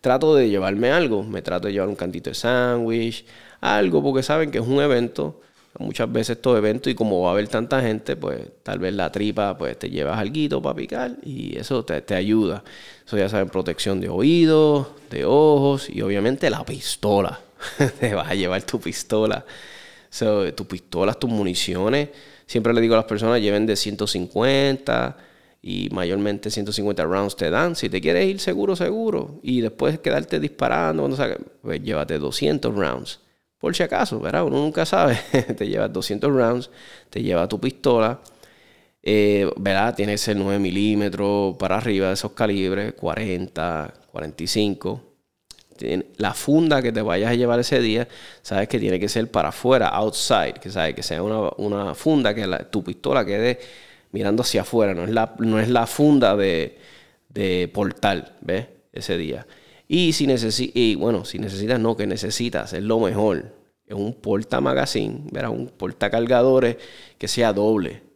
[0.00, 1.22] trato de llevarme algo.
[1.22, 3.24] Me trato de llevar un cantito de sándwich,
[3.60, 5.42] algo, porque saben que es un evento.
[5.78, 9.12] Muchas veces estos eventos, y como va a haber tanta gente, pues tal vez la
[9.12, 12.64] tripa, pues te llevas algo para picar y eso te, te ayuda.
[13.06, 17.38] Eso ya saben, protección de oídos, de ojos y obviamente la pistola.
[18.00, 19.44] te vas a llevar tu pistola.
[20.10, 22.08] So, tus pistolas, tus municiones.
[22.46, 25.16] Siempre le digo a las personas, lleven de 150
[25.60, 27.76] y mayormente 150 rounds te dan.
[27.76, 33.20] Si te quieres ir seguro, seguro, y después quedarte disparando, cuando pues llévate 200 rounds.
[33.58, 34.44] Por si acaso, ¿verdad?
[34.44, 35.18] Uno nunca sabe.
[35.56, 36.70] te llevas 200 rounds,
[37.10, 38.20] te lleva tu pistola,
[39.02, 39.94] eh, ¿verdad?
[39.94, 45.02] Tiene que ser 9 milímetros para arriba de esos calibres, 40, 45.
[46.16, 48.08] La funda que te vayas a llevar ese día,
[48.42, 52.46] sabes que tiene que ser para afuera, outside, que sabes que sea una, funda que
[52.70, 53.58] tu pistola quede
[54.12, 56.78] mirando hacia afuera, no es la, no es la funda de,
[57.72, 58.66] portal, ¿ves?
[58.92, 59.46] Ese día.
[59.86, 63.54] Y si necesitas, y bueno, si necesitas, no, que necesitas, es lo mejor.
[63.86, 65.50] Es un porta magazine, ¿verdad?
[65.50, 66.76] Un porta cargadores
[67.16, 68.07] que sea doble.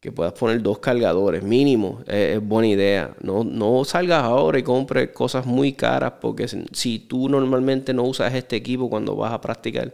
[0.00, 3.14] Que puedas poner dos cargadores, mínimo, es, buena idea.
[3.20, 8.32] No, no salgas ahora y compres cosas muy caras, porque si tú normalmente no usas
[8.34, 9.92] este equipo cuando vas a practicar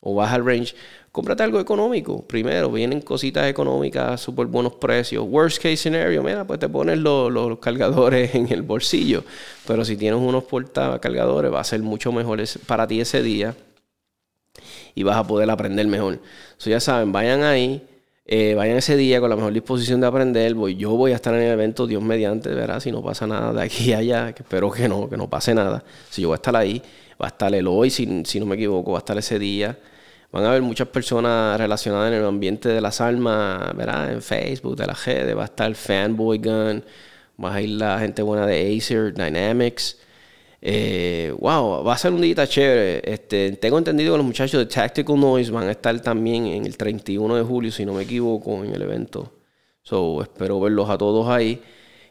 [0.00, 0.74] o vas al range,
[1.16, 2.22] cómprate algo económico.
[2.26, 5.24] Primero, vienen cositas económicas, súper buenos precios.
[5.26, 9.24] Worst case scenario, mira, pues te pones los, cargadores en el bolsillo.
[9.66, 10.44] Pero si tienes unos
[11.00, 13.54] cargadores, va a ser mucho mejor para ti ese día
[14.94, 16.20] y vas a poder aprender mejor.
[16.58, 17.82] So, ya saben, vayan ahí.
[18.28, 20.54] Eh, vayan ese día con la mejor disposición de aprender.
[20.54, 23.52] Voy, yo voy a estar en el evento, Dios mediante, verá si no pasa nada
[23.52, 25.84] de aquí a allá, que espero que no, que no pase nada.
[26.10, 26.82] Si yo voy a estar ahí,
[27.22, 29.78] va a estar el hoy, si, si no me equivoco, va a estar ese día.
[30.32, 34.12] Van a haber muchas personas relacionadas en el ambiente de las almas, ¿verdad?
[34.12, 36.84] En Facebook, de la redes, va a estar Fanboy Gun,
[37.42, 39.98] va a ir la gente buena de Acer, Dynamics.
[40.60, 43.02] Eh, wow, va a ser un día chévere.
[43.04, 46.76] Este, tengo entendido que los muchachos de Tactical Noise van a estar también en el
[46.76, 49.32] 31 de julio, si no me equivoco, en el evento.
[49.82, 51.60] So, espero verlos a todos ahí.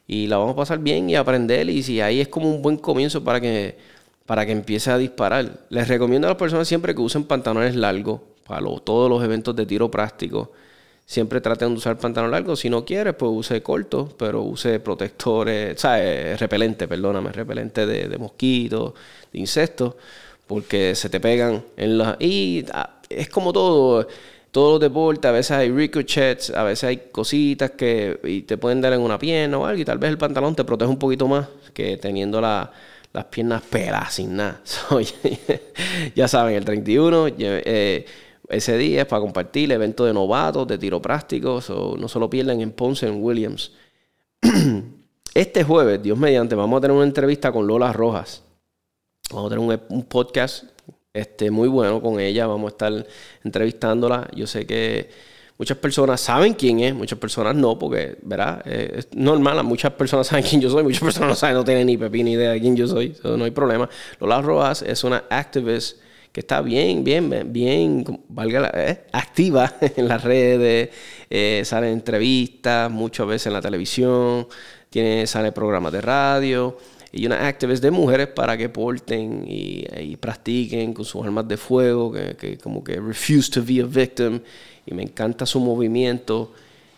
[0.07, 1.69] Y la vamos a pasar bien y aprender.
[1.69, 3.77] Y si ahí es como un buen comienzo para que
[4.25, 5.65] para que empiece a disparar.
[5.69, 9.65] Les recomiendo a las personas siempre que usen pantalones largos para todos los eventos de
[9.65, 10.51] tiro práctico.
[11.05, 12.55] Siempre traten de usar pantalón largo.
[12.55, 18.17] Si no quieres, pues use corto, pero use protectores, o sea, repelente, perdóname, repelente de,
[18.17, 18.93] mosquitos,
[19.31, 19.95] de insectos,
[20.47, 22.17] porque se te pegan en la...
[22.19, 24.07] Y ah, es como todo,
[24.51, 28.93] todos los deportes, a veces hay ricochets, a veces hay cositas que te pueden dar
[28.93, 31.47] en una pierna o algo, y tal vez el pantalón te protege un poquito más
[31.73, 32.71] que teniendo la
[33.15, 34.61] las piernas pelas sin nada.
[36.15, 38.05] ya saben, el 31, eh,
[38.49, 41.61] ese día es para compartir evento de novatos, de tiro práctico.
[41.97, 43.71] no se lo pierdan en Ponce, en Williams.
[45.33, 48.43] este jueves, Dios mediante, vamos a tener una entrevista con Lola Rojas.
[49.31, 50.65] Vamos a tener un, podcast
[51.13, 52.47] este, muy bueno con ella.
[52.47, 53.07] Vamos a estar
[53.43, 54.29] entrevistándola.
[54.35, 58.61] Yo sé que Muchas personas saben quién es, muchas personas no, porque, ¿verdad?
[58.65, 61.87] Eh, es normal, muchas personas saben quién yo soy, muchas personas no saben, no tienen
[61.87, 63.89] ni pepín ni idea de quién yo soy, no hay problema.
[64.19, 65.99] Lola Rojas es una activist
[66.35, 70.89] que está bien, bien, bien, valga la, eh, activa en las redes,
[71.29, 74.45] eh, sale en entrevistas, muchas veces en la televisión,
[74.89, 76.77] tiene, sale programas de radio
[77.13, 82.11] y una activist de mujeres para que porten y, practiquen con sus armas de fuego,
[82.11, 84.41] que, que, como que refuse to be a victim
[84.85, 86.51] y me encanta su movimiento.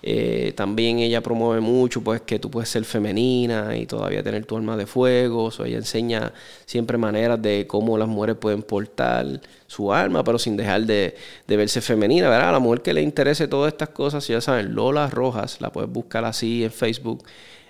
[0.04, 4.56] Eh, también ella promueve mucho pues que tú puedes ser femenina y todavía tener tu
[4.56, 5.46] arma de fuego.
[5.58, 6.34] O ella enseña
[6.66, 11.16] siempre maneras de cómo las mujeres pueden portar su arma, pero sin dejar de,
[11.48, 12.30] de verse femenina.
[12.30, 12.50] ¿verdad?
[12.50, 15.92] A la mujer que le interese todas estas cosas, ya saben, Lola Rojas, la puedes
[15.92, 17.24] buscar así en Facebook.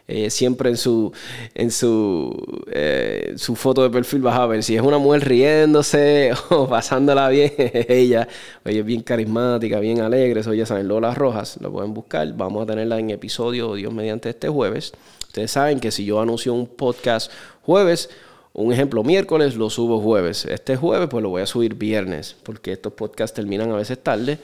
[0.10, 1.12] Eh, siempre en su
[1.54, 6.32] en su, eh, su foto de perfil vas a ver si es una mujer riéndose
[6.50, 8.26] o pasándola bien ella
[8.64, 12.64] ella es bien carismática bien alegre eso ya saben Lola Rojas lo pueden buscar vamos
[12.64, 14.94] a tenerla en episodio Dios mediante este jueves
[15.24, 17.30] ustedes saben que si yo anuncio un podcast
[17.64, 18.10] jueves
[18.58, 20.46] un ejemplo, miércoles lo subo jueves.
[20.46, 24.40] Este jueves pues lo voy a subir viernes, porque estos podcasts terminan a veces tarde.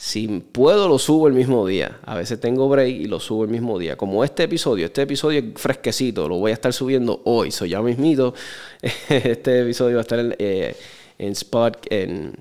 [0.00, 1.98] Si puedo, lo subo el mismo día.
[2.04, 3.96] A veces tengo break y lo subo el mismo día.
[3.96, 7.50] Como este episodio, este episodio es fresquecito, lo voy a estar subiendo hoy.
[7.50, 8.32] Soy ya mismito.
[9.08, 10.76] Este episodio va a estar en, eh,
[11.18, 12.32] Spot, en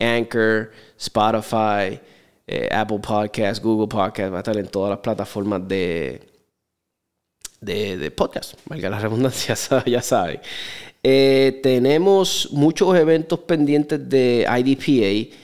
[0.00, 2.00] Anchor, Spotify,
[2.46, 4.32] eh, Apple Podcast, Google Podcast.
[4.32, 6.22] Va a estar en todas las plataformas de,
[7.60, 8.54] de, podcast.
[8.64, 10.40] Valga la redundancia, ya saben.
[11.02, 15.43] Eh, tenemos muchos eventos pendientes de IDPA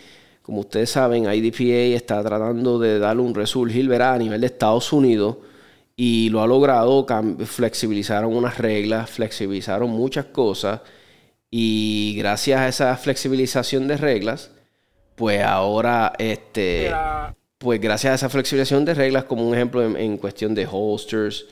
[0.50, 5.36] como ustedes saben, IDPA está tratando de darle un resurgir a nivel de Estados Unidos
[5.94, 7.06] y lo ha logrado.
[7.44, 10.80] Flexibilizaron unas reglas, flexibilizaron muchas cosas
[11.52, 14.50] y gracias a esa flexibilización de reglas,
[15.14, 16.90] pues ahora, este,
[17.58, 21.46] pues gracias a esa flexibilización de reglas, como un ejemplo en, cuestión de holsters,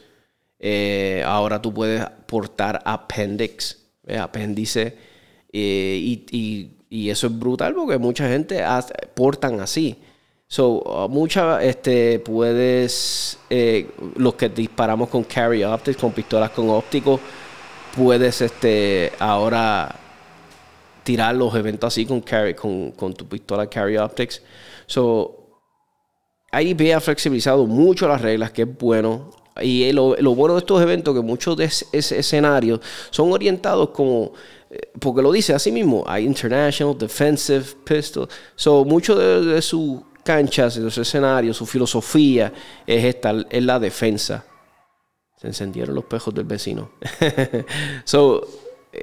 [0.58, 3.78] eh, ahora tú puedes portar appendix,
[4.08, 4.96] apéndice,
[5.52, 8.62] eh, y y eso es brutal porque mucha gente
[9.14, 9.98] portan así.
[10.50, 16.70] So, uh, mucha, este, puedes, eh, los que disparamos con carry optics, con pistolas con
[16.70, 17.20] óptico,
[17.94, 19.94] puedes, este, ahora
[21.04, 24.42] tirar los eventos así con carry, con, con tu pistola carry optics.
[24.86, 25.60] So,
[26.50, 29.30] IDP ha flexibilizado mucho las reglas, que es bueno.
[29.60, 32.80] Y lo, lo bueno de estos eventos, que muchos de ese escenarios
[33.10, 34.32] son orientados como
[35.00, 38.28] porque lo dice así mismo, hay international, defensive, pistol.
[38.54, 42.52] So, mucho de, de, su canchas, de los escenarios, su filosofía
[42.86, 44.44] es esta, es la defensa.
[45.36, 46.90] Se encendieron los pejos del vecino.
[48.04, 48.46] so,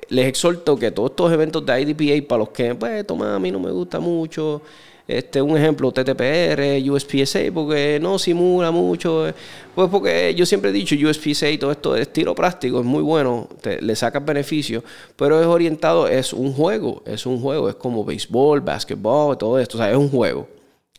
[0.09, 3.51] les exhorto que todos estos eventos de IDPA, para los que, pues, toma, a mí
[3.51, 4.61] no me gusta mucho,
[5.07, 9.31] este, un ejemplo, TTPR, USPSA, porque no simula mucho.
[9.75, 13.03] Pues porque yo siempre he dicho, USPSA y todo esto es tiro práctico, es muy
[13.03, 13.47] bueno,
[13.81, 14.83] le sacas beneficio,
[15.15, 19.77] pero es orientado, es un juego, es un juego, es como béisbol, básquetbol, todo esto,
[19.77, 20.47] o sea, es un juego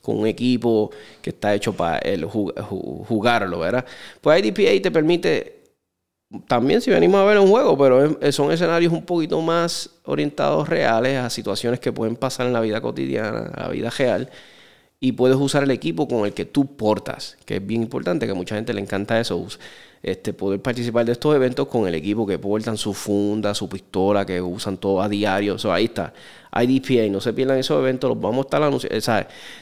[0.02, 0.90] con un equipo
[1.20, 3.84] que está hecho para el jugarlo, ¿verdad?
[4.20, 5.55] Pues IDPA te permite,
[6.48, 11.18] también si venimos a ver un juego, pero son escenarios un poquito más orientados reales
[11.18, 14.30] a situaciones que pueden pasar en la vida cotidiana, en la vida real,
[14.98, 18.32] y puedes usar el equipo con el que tú portas, que es bien importante, que
[18.32, 19.46] a mucha gente le encanta eso,
[20.06, 24.24] este, poder participar de estos eventos con el equipo que portan su funda, su pistola,
[24.24, 25.58] que usan todo a diario.
[25.58, 26.12] So, ahí está.
[26.52, 29.00] IDPA, no se pierdan esos eventos, los vamos a estar anunciando.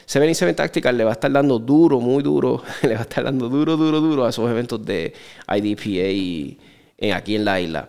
[0.04, 3.04] Seven y Seven Tactical le va a estar dando duro, muy duro, le va a
[3.04, 5.14] estar dando duro, duro, duro a esos eventos de
[5.48, 6.58] IDPA
[6.98, 7.88] en, aquí en la isla.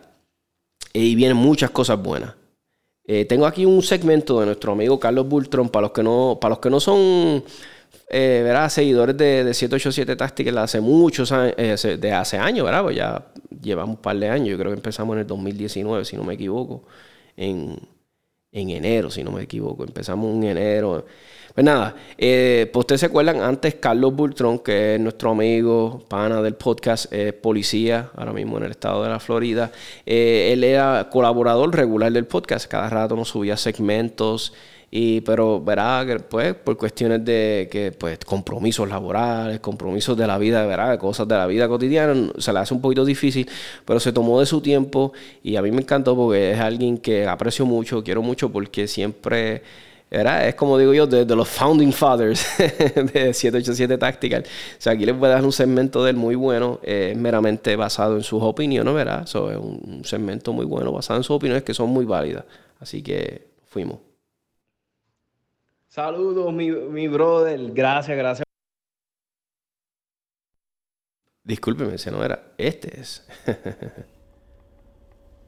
[0.93, 2.35] Y vienen muchas cosas buenas.
[3.05, 6.51] Eh, tengo aquí un segmento de nuestro amigo Carlos Bultron, para los que no, para
[6.51, 7.43] los que no son
[8.07, 12.83] eh, seguidores de, de 787 Tactical hace muchos años, eh, de hace años, ¿verdad?
[12.83, 13.25] Pues ya
[13.61, 16.35] llevamos un par de años, yo creo que empezamos en el 2019, si no me
[16.35, 16.83] equivoco,
[17.35, 17.77] en,
[18.51, 21.05] en enero, si no me equivoco, empezamos en enero.
[21.55, 26.41] Pues nada, eh, pues ustedes se acuerdan, antes Carlos Bultrón, que es nuestro amigo, pana
[26.41, 29.71] del podcast, es policía, ahora mismo en el estado de la Florida.
[30.05, 34.53] Eh, él era colaborador regular del podcast, cada rato nos subía segmentos.
[34.91, 40.38] Y, pero verá que pues por cuestiones de que pues compromisos laborales, compromisos de la
[40.38, 43.49] vida, verá, cosas de la vida cotidiana, se le hace un poquito difícil,
[43.83, 45.13] pero se tomó de su tiempo
[45.43, 49.63] y a mí me encantó porque es alguien que aprecio mucho, quiero mucho porque siempre
[50.11, 54.43] era, es como digo yo, de, los founding fathers de 787 Tactical.
[54.43, 54.45] O
[54.81, 56.79] sea, aquí les voy a dar un segmento de él muy bueno,
[57.15, 59.25] meramente basado en sus opiniones, ¿verdad?
[59.25, 62.45] So, es un segmento muy bueno basado en sus opiniones que son muy válidas.
[62.79, 64.14] Así que fuimos.
[65.95, 67.71] Saludos, mi, mi brother.
[67.71, 68.45] Gracias, gracias.
[71.41, 72.51] Discúlpeme, ese no era.
[72.57, 73.25] Este es.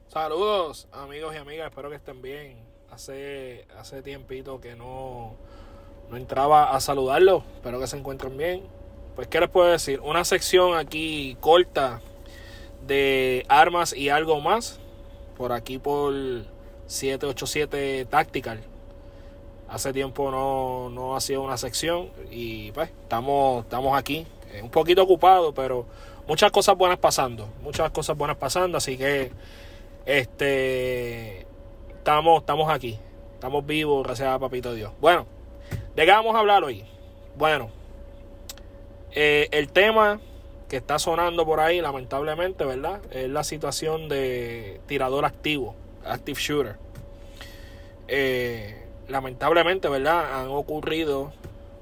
[0.08, 1.68] Saludos, amigos y amigas.
[1.68, 2.56] Espero que estén bien.
[2.90, 5.36] Hace, hace tiempito que no,
[6.08, 7.44] no entraba a saludarlos.
[7.56, 8.62] Espero que se encuentren bien.
[9.16, 10.00] Pues, ¿qué les puedo decir?
[10.00, 12.00] Una sección aquí corta
[12.86, 14.80] de armas y algo más.
[15.36, 16.14] Por aquí por
[16.86, 18.64] 787 Tactical
[19.68, 24.70] hace tiempo no, no ha sido una sección y pues estamos, estamos aquí, eh, un
[24.70, 25.86] poquito ocupados, pero
[26.26, 29.30] muchas cosas buenas pasando, muchas cosas buenas pasando, así que
[30.06, 31.46] este
[31.90, 32.98] estamos, estamos aquí,
[33.34, 34.92] estamos vivos, gracias a Papito Dios.
[35.00, 35.26] Bueno,
[35.94, 36.84] ¿de qué vamos a hablar hoy?
[37.36, 37.70] Bueno,
[39.12, 40.20] eh, el tema
[40.68, 43.00] que está sonando por ahí, lamentablemente, ¿verdad?
[43.10, 46.76] Es la situación de tirador activo, active shooter.
[48.06, 48.77] Eh,
[49.08, 50.40] lamentablemente, ¿verdad?
[50.40, 51.32] Han ocurrido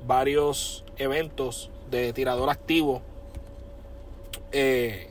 [0.07, 3.03] varios eventos de tirador activo
[4.53, 5.09] eh,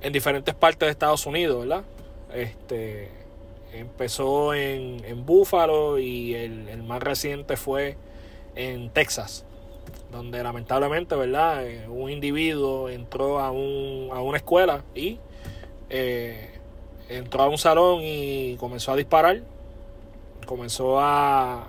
[0.00, 1.84] en diferentes partes de Estados Unidos, ¿verdad?
[2.32, 3.10] Este
[3.72, 7.96] empezó en, en Buffalo y el, más reciente fue
[8.54, 9.44] en Texas,
[10.10, 11.66] donde lamentablemente, ¿verdad?
[11.66, 15.18] Eh, un individuo entró a, un, a una escuela y
[15.90, 16.50] eh,
[17.08, 19.42] entró a un salón y comenzó a disparar
[20.46, 21.68] comenzó a,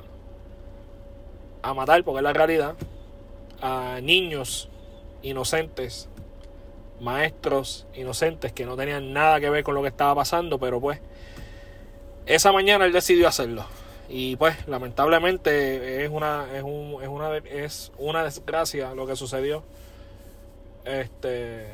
[1.62, 2.76] a matar, porque es la realidad,
[3.62, 4.70] a niños
[5.22, 6.10] inocentes,
[7.00, 11.00] maestros inocentes que no tenían nada que ver con lo que estaba pasando, pero pues
[12.26, 13.66] esa mañana él decidió hacerlo.
[14.10, 19.64] Y pues lamentablemente es una, es un, es una, es una desgracia lo que sucedió.
[20.86, 21.66] Este,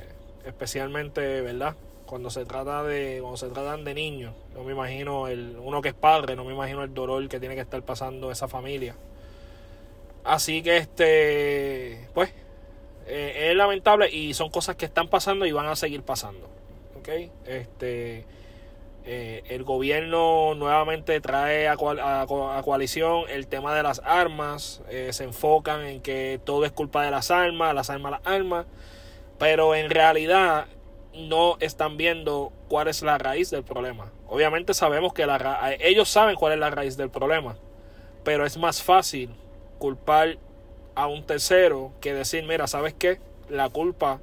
[0.45, 1.75] especialmente, ¿verdad?
[2.05, 5.89] Cuando se trata de cuando se tratan de niños no me imagino el uno que
[5.89, 8.95] es padre no me imagino el dolor que tiene que estar pasando esa familia
[10.23, 12.33] así que este pues
[13.05, 16.49] eh, es lamentable y son cosas que están pasando y van a seguir pasando
[16.97, 17.09] ok
[17.45, 18.25] este
[19.05, 24.81] Eh, el gobierno nuevamente trae a, coalición el tema de las armas.
[24.89, 28.65] Eh, se enfocan en que todo es culpa de las armas, las armas, las armas.
[29.39, 30.67] Pero en realidad
[31.13, 34.11] no están viendo cuál es la raíz del problema.
[34.27, 37.55] Obviamente sabemos que la ellos saben cuál es la raíz del problema.
[38.23, 39.29] Pero es más fácil
[39.79, 40.37] culpar
[40.95, 43.19] a un tercero que decir, mira, ¿sabes qué?
[43.49, 44.21] La culpa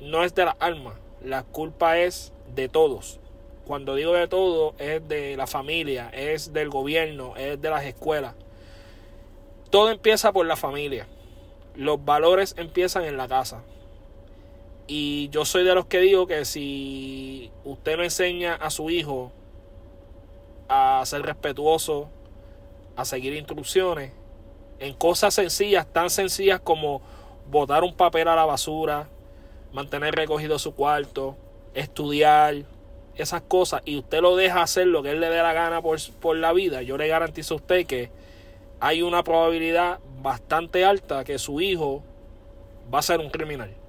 [0.00, 0.94] no es de las armas.
[1.22, 3.20] La culpa es de todos
[3.70, 8.34] cuando digo de todo, es de la familia, es del gobierno, es de las escuelas.
[9.70, 11.06] Todo empieza por la familia.
[11.76, 13.62] Los valores empiezan en la casa.
[14.92, 19.30] Y yo soy de los que digo que si usted no enseña a su hijo
[20.68, 22.08] a ser respetuoso,
[22.96, 24.10] a seguir instrucciones,
[24.80, 27.02] en cosas sencillas, tan sencillas como
[27.48, 29.06] botar un papel a la basura,
[29.72, 31.36] mantener recogido su cuarto,
[31.72, 32.64] estudiar,
[33.14, 36.00] esas cosas y usted lo deja hacer lo que él le dé la gana por,
[36.20, 38.10] por la vida, yo le garantizo a usted que
[38.80, 42.02] hay una probabilidad bastante alta que su hijo
[42.92, 43.79] va a ser un criminal.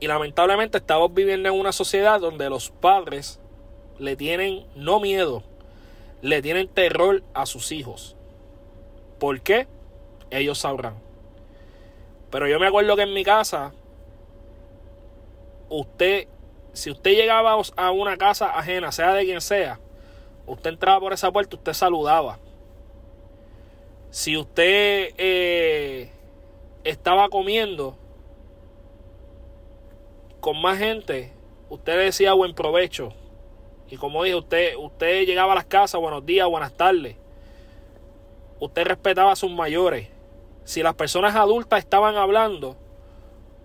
[0.00, 3.40] Y lamentablemente estamos viviendo en una sociedad donde los padres
[3.98, 5.42] le tienen no miedo,
[6.22, 8.16] le tienen terror a sus hijos.
[9.18, 9.66] ¿Por qué?
[10.30, 10.94] Ellos sabrán.
[12.30, 13.72] Pero yo me acuerdo que en mi casa,
[15.68, 16.28] usted
[16.78, 19.80] si usted llegaba a una casa ajena, sea de quien sea,
[20.46, 22.38] usted entraba por esa puerta, usted saludaba.
[24.10, 26.08] Si usted eh,
[26.84, 27.96] estaba comiendo
[30.40, 31.32] con más gente,
[31.68, 33.12] usted decía buen provecho.
[33.90, 37.16] Y como dije, usted, usted llegaba a las casas, buenos días, buenas tardes.
[38.60, 40.08] Usted respetaba a sus mayores.
[40.64, 42.76] Si las personas adultas estaban hablando,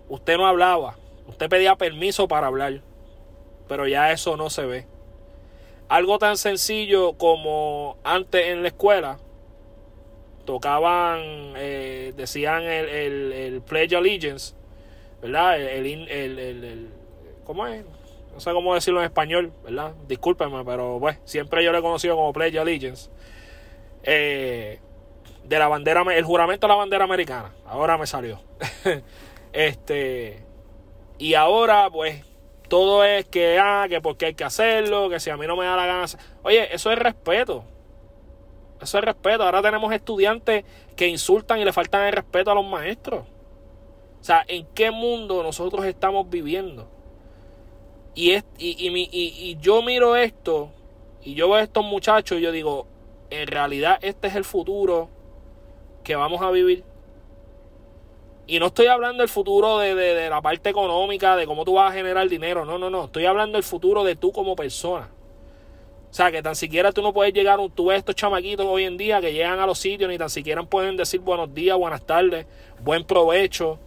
[0.08, 0.96] usted no hablaba.
[1.26, 2.80] Usted pedía permiso para hablar
[3.68, 4.86] pero ya eso no se ve.
[5.88, 9.18] Algo tan sencillo como antes en la escuela
[10.44, 11.20] tocaban,
[11.56, 14.54] eh, decían el, el, el, Pledge Allegiance,
[15.24, 15.58] ¿verdad?
[15.58, 16.90] El, el, el,
[17.44, 17.82] ¿Cómo es?
[18.34, 19.94] No sé cómo decirlo en español, ¿verdad?
[20.06, 23.10] Discúlpenme, pero bueno, siempre yo lo he conocido como Pledge Allegiance.
[24.02, 24.80] Eh,
[25.44, 27.52] de la bandera, el juramento de la bandera americana.
[27.64, 28.40] Ahora me salió.
[29.54, 30.44] este.
[31.16, 32.22] Y ahora, pues,
[32.68, 35.64] todo es que, ah, que porque hay que hacerlo, que si a mí no me
[35.64, 36.04] da la gana.
[36.42, 37.64] Oye, eso es respeto.
[38.82, 39.44] Eso es respeto.
[39.44, 40.64] Ahora tenemos estudiantes
[40.96, 43.24] que insultan y le faltan el respeto a los maestros.
[44.24, 46.88] O sea, ¿en qué mundo nosotros estamos viviendo?
[48.14, 50.70] Y, es, y, y, y, yo miro esto
[51.22, 52.86] y yo veo a estos muchachos y yo digo,
[53.28, 55.10] en realidad este es el futuro
[56.02, 56.84] que vamos a vivir.
[58.46, 61.94] Y no estoy hablando del futuro de, la parte económica, de cómo tú vas a
[61.94, 62.64] generar dinero.
[62.64, 63.04] No, no, no.
[63.04, 65.10] Estoy hablando del futuro de tú como persona.
[66.10, 68.96] O sea, que tan siquiera tú no puedes llegar, tú ves estos chamaquitos hoy en
[68.96, 72.46] día que llegan a los sitios, ni tan siquiera pueden decir buenos días, buenas tardes,
[72.80, 73.78] buen provecho.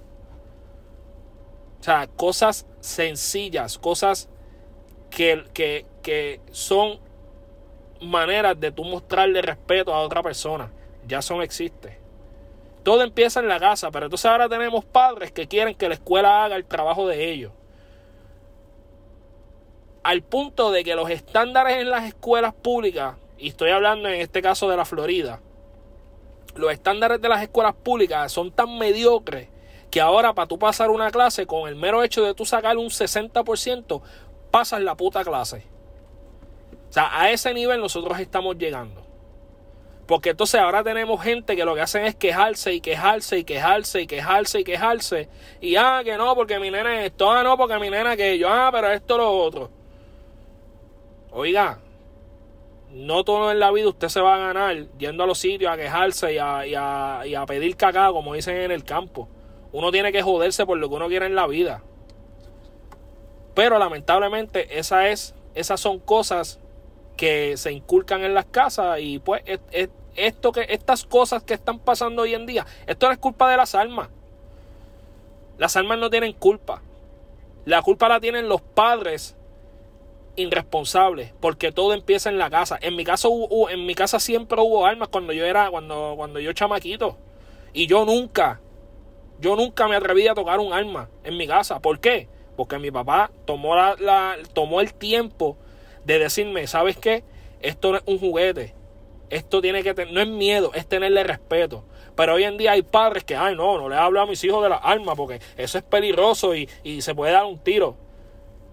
[1.79, 4.29] O sea, cosas sencillas, cosas
[5.09, 6.99] que, que, que son
[8.01, 10.71] maneras de tú mostrarle respeto a otra persona.
[11.07, 11.97] Ya son existen.
[12.83, 16.45] Todo empieza en la casa, pero entonces ahora tenemos padres que quieren que la escuela
[16.45, 17.51] haga el trabajo de ellos.
[20.03, 24.41] Al punto de que los estándares en las escuelas públicas, y estoy hablando en este
[24.41, 25.41] caso de la Florida,
[26.55, 29.49] los estándares de las escuelas públicas son tan mediocres
[29.89, 32.89] que ahora para tú pasar una clase con el mero hecho de tú sacar un
[32.89, 34.01] 60%,
[34.51, 35.63] pasas la puta clase.
[36.89, 39.07] O sea, a ese nivel nosotros estamos llegando.
[40.07, 44.01] Porque entonces ahora tenemos gente que lo que hacen es quejarse y quejarse y quejarse
[44.01, 45.29] y quejarse y quejarse.
[45.59, 48.37] Y ah, que no, porque mi nena es esto, ah, no, porque mi nena que
[48.37, 49.69] yo, ah, pero esto lo otro.
[51.31, 51.79] Oiga,
[52.91, 55.75] no todo en la vida usted se va a ganar yendo a los sitios a
[55.75, 59.27] quejarse y a, y a, y a pedir cacao, como dicen en el campo.
[59.77, 61.83] Uno tiene que joderse por lo que uno quiere en la vida.
[63.53, 66.59] Pero lamentablemente esa es, esas son cosas
[67.15, 69.43] que se inculcan en las casas y pues
[70.15, 73.57] esto que estas cosas que están pasando hoy en día, esto no es culpa de
[73.57, 74.09] las almas.
[75.59, 76.81] Las almas no tienen culpa.
[77.65, 79.35] La culpa la tienen los padres
[80.37, 82.79] irresponsables, porque todo empieza en la casa.
[82.81, 83.29] En mi caso
[83.69, 87.15] en mi casa siempre hubo armas cuando yo era cuando cuando yo chamaquito
[87.73, 88.59] y yo nunca
[89.39, 91.79] yo nunca me atreví a tocar un arma en mi casa.
[91.79, 92.27] ¿Por qué?
[92.55, 95.57] Porque mi papá tomó la tomó el tiempo
[96.05, 97.23] de decirme, ¿sabes qué?
[97.61, 98.73] Esto no es un juguete.
[99.29, 101.83] Esto tiene que tener, no es miedo, es tenerle respeto.
[102.15, 104.63] Pero hoy en día hay padres que, ay, no, no le hablo a mis hijos
[104.63, 107.95] de las armas porque eso es peligroso y, y se puede dar un tiro.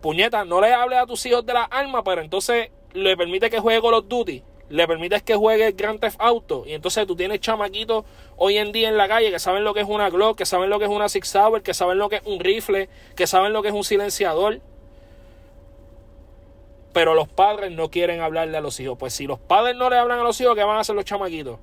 [0.00, 3.58] puñeta, no le hables a tus hijos de las armas, pero entonces le permite que
[3.58, 7.40] juegue Call of Duty, le permites que juegue Grand Theft Auto, y entonces tú tienes
[7.40, 8.04] chamaquitos
[8.36, 10.70] hoy en día en la calle que saben lo que es una Glock, que saben
[10.70, 13.52] lo que es una Six Sauer, que saben lo que es un rifle, que saben
[13.52, 14.60] lo que es un silenciador.
[16.92, 18.96] Pero los padres no quieren hablarle a los hijos.
[18.96, 21.04] Pues si los padres no le hablan a los hijos, ¿qué van a hacer los
[21.04, 21.58] chamaquitos?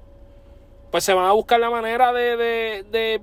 [0.92, 3.22] Pues se van a buscar la manera de, de, de,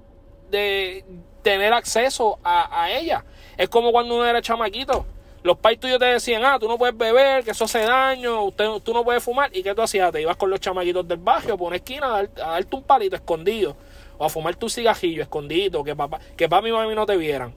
[0.50, 1.04] de
[1.42, 3.24] tener acceso a, a ella.
[3.58, 5.04] Es como cuando uno era chamaquito.
[5.42, 8.66] Los pais tuyos te decían, ah, tú no puedes beber, que eso hace daño, usted,
[8.82, 9.56] tú no puedes fumar.
[9.56, 10.10] ¿Y qué tú hacías?
[10.10, 13.76] Te ibas con los chamaquitos del barrio por una esquina a, darte un palito escondido.
[14.18, 17.54] O a fumar tu cigajillo escondido, que papá, que papá y mami no te vieran.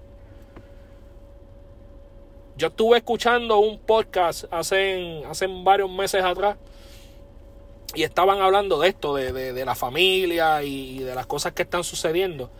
[2.55, 6.57] Yo estuve escuchando un podcast hace, hace varios meses atrás
[7.95, 11.83] y estaban hablando de esto, de, de, la familia y de las cosas que están
[11.83, 12.51] sucediendo.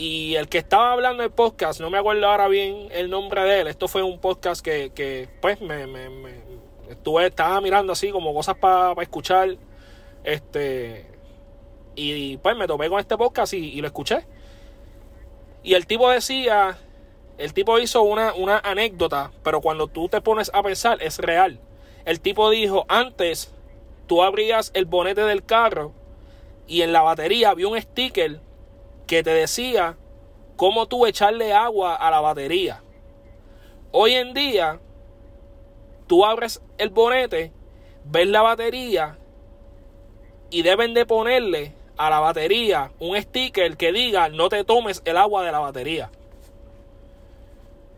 [0.00, 3.60] Y el que estaba hablando del podcast, no me acuerdo ahora bien el nombre de
[3.60, 3.66] él.
[3.66, 6.08] Esto fue un podcast que, que pues, me, me,
[6.88, 9.58] estuve, estaba mirando así como cosas para escuchar.
[10.24, 11.06] Este.
[11.96, 14.24] Y pues me topé con este podcast y, lo escuché.
[15.62, 16.78] Y el tipo decía.
[17.36, 21.60] El tipo hizo una, una anécdota, pero cuando tú te pones a pensar, es real.
[22.06, 23.52] El tipo dijo: Antes
[24.06, 25.92] tú abrías el bonete del carro
[26.66, 28.40] y en la batería había un sticker
[29.10, 29.96] que te decía
[30.54, 32.80] cómo tú echarle agua a la batería.
[33.90, 34.78] Hoy en día,
[36.06, 37.50] tú abres el bonete,
[38.04, 39.18] ves la batería
[40.48, 45.16] y deben de ponerle a la batería un sticker que diga no te tomes el
[45.16, 46.08] agua de la batería.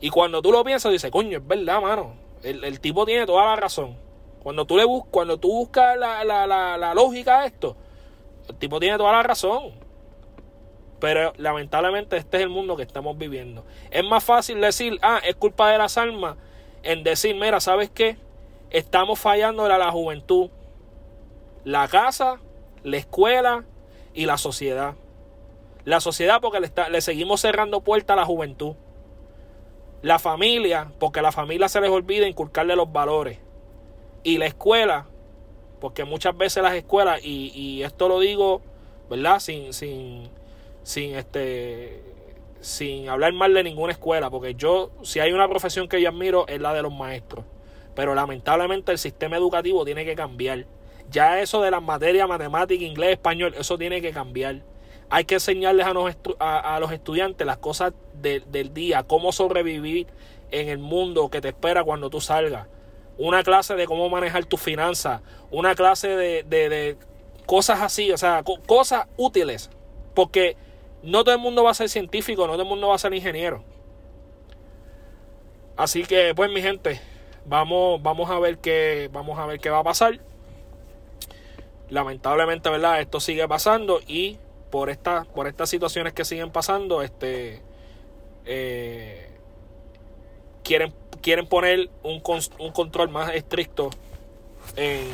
[0.00, 2.14] Y cuando tú lo piensas, dices, coño, es verdad, mano.
[2.42, 3.98] El, tipo tiene toda la razón.
[4.42, 7.76] Cuando tú, le bus cuando tú buscas la, la, la, la lógica a esto,
[8.48, 9.91] el tipo tiene toda la razón.
[11.02, 13.64] Pero lamentablemente este es el mundo que estamos viviendo.
[13.90, 16.36] Es más fácil decir, ah, es culpa de las armas,
[16.84, 18.16] en decir, mira, ¿sabes qué?
[18.70, 20.48] Estamos fallando a la juventud.
[21.64, 22.38] La casa,
[22.84, 23.64] la escuela
[24.14, 24.94] y la sociedad.
[25.84, 28.76] La sociedad porque le, le seguimos cerrando puertas a la juventud.
[30.02, 33.40] La familia, porque a la familia se les olvida inculcarle los valores.
[34.22, 35.06] Y la escuela,
[35.80, 38.62] porque muchas veces las escuelas, y, y esto lo digo,
[39.10, 39.40] ¿verdad?
[39.40, 40.30] Sin, sin,
[40.82, 42.02] sin este
[42.62, 46.46] sin hablar mal de ninguna escuela, porque yo, si hay una profesión que yo admiro,
[46.46, 47.44] es la de los maestros.
[47.94, 50.66] Pero lamentablemente el sistema educativo tiene que cambiar.
[51.10, 54.62] Ya eso de las materias, matemática, inglés, español, eso tiene que cambiar.
[55.10, 60.06] Hay que enseñarles a los, a, los estudiantes las cosas del día, cómo sobrevivir
[60.52, 62.68] en el mundo que te espera cuando tú salgas.
[63.18, 65.20] Una clase de cómo manejar tus finanzas,
[65.50, 66.96] una clase de, de, de
[67.44, 69.68] cosas así, o sea, cosas útiles.
[70.14, 70.56] Porque
[71.02, 73.12] no todo el mundo va a ser científico, no todo el mundo va a ser
[73.14, 73.64] ingeniero.
[75.76, 77.00] Así que, pues, mi gente,
[77.46, 80.20] vamos, vamos a ver qué, vamos a ver qué va a pasar.
[81.88, 83.00] Lamentablemente, ¿verdad?
[83.00, 84.38] Esto sigue pasando y
[84.70, 87.60] por estas, por estas situaciones que siguen pasando, este,
[88.46, 89.28] eh,
[90.62, 92.22] quieren, quieren poner un,
[92.58, 93.90] un control más estricto
[94.76, 95.08] en,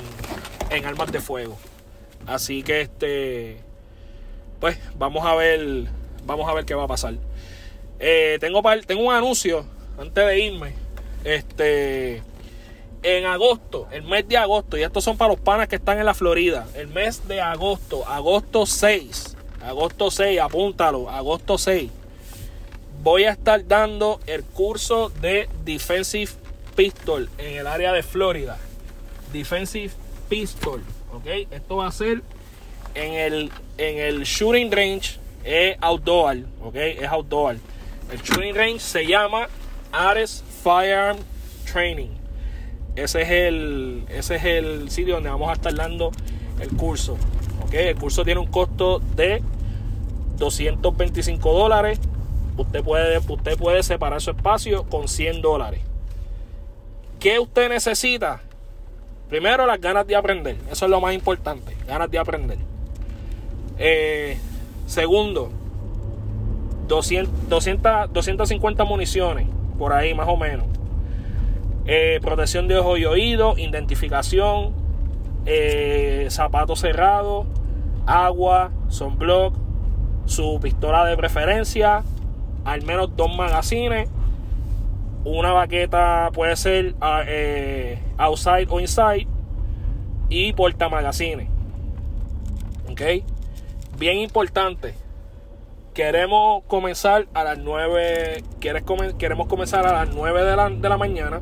[0.71, 1.57] en armas de fuego.
[2.27, 3.68] Así que, este,
[4.61, 5.87] pues vamos a ver,
[6.25, 7.15] vamos a ver qué va a pasar.
[7.99, 9.65] Eh, tengo, tengo un anuncio
[9.99, 10.75] antes de irme.
[11.25, 12.23] Este,
[13.03, 16.07] en agosto, el mes de agosto, y estos son para los panas que están en
[16.07, 21.91] la Florida, el mes de agosto, agosto 6, agosto 6, apúntalo, agosto 6,
[23.03, 26.33] voy a estar dando el curso de Defensive
[26.75, 28.59] Pistol en el área de Florida.
[29.33, 29.93] Defensive
[30.29, 30.83] Pistol,
[31.13, 32.23] ok, esto va a ser
[32.95, 36.75] en el, en el shooting range es outdoor, ¿ok?
[36.77, 37.57] Es outdoor.
[38.11, 39.49] El shooting range se llama
[39.93, 41.19] Ares Firearm
[41.71, 42.11] Training.
[42.97, 46.11] Ese es el, ese es el sitio donde vamos a estar dando
[46.61, 47.17] el curso.
[47.63, 47.75] ¿ok?
[47.75, 49.43] El curso tiene un costo de
[50.37, 52.01] 225 dólares.
[52.57, 55.81] Usted puede, usted puede separar su espacio con 100 dólares.
[57.21, 58.41] ¿Qué usted necesita?
[59.29, 60.57] Primero, las ganas de aprender.
[60.71, 61.77] Eso es lo más importante.
[61.87, 62.59] Ganas de aprender.
[63.79, 64.37] Eh,
[64.87, 65.51] segundo,
[66.89, 69.47] 200, 250 municiones,
[69.79, 70.67] por ahí más o menos.
[71.87, 74.73] Eh, protección de ojo y oído, identificación,
[75.47, 77.47] eh, zapatos cerrados,
[78.07, 79.55] agua, sunblock,
[80.27, 82.03] su pistola de preferencia,
[82.65, 84.11] al menos dos magazines,
[85.25, 87.23] una baqueta puede ser ah,
[88.19, 89.27] outside o inside
[90.29, 91.49] y porta magazines.
[92.91, 93.03] ¿Ok?
[93.99, 94.95] Bien importante
[95.99, 101.41] queremos comenzar a las 9, queremos comenzar a las 9 de la, de la mañana,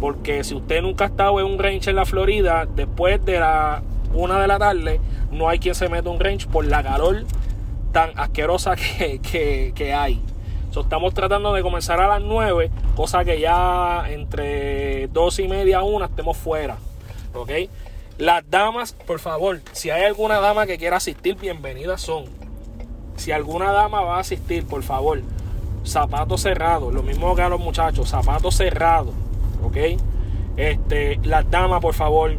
[0.00, 3.82] porque si usted nunca ha estado en un range en la Florida, después de la
[4.14, 7.24] 1 de la tarde, no hay quien se meta un range por la calor
[7.92, 9.20] tan asquerosa que,
[9.74, 10.18] que, hay.
[10.74, 15.82] estamos tratando de comenzar a las 9, cosa que ya entre 2 y media a
[15.82, 16.78] 1 estemos fuera.
[17.34, 17.50] ¿Ok?
[18.20, 22.26] Las damas, por favor, si hay alguna dama que quiera asistir, bienvenidas son
[23.16, 25.22] si alguna dama va a asistir, por favor,
[25.84, 29.14] zapatos cerrados, lo mismo que a los muchachos, zapatos cerrados,
[29.64, 29.76] ¿ok?
[30.58, 32.32] Este, las damas, por favor,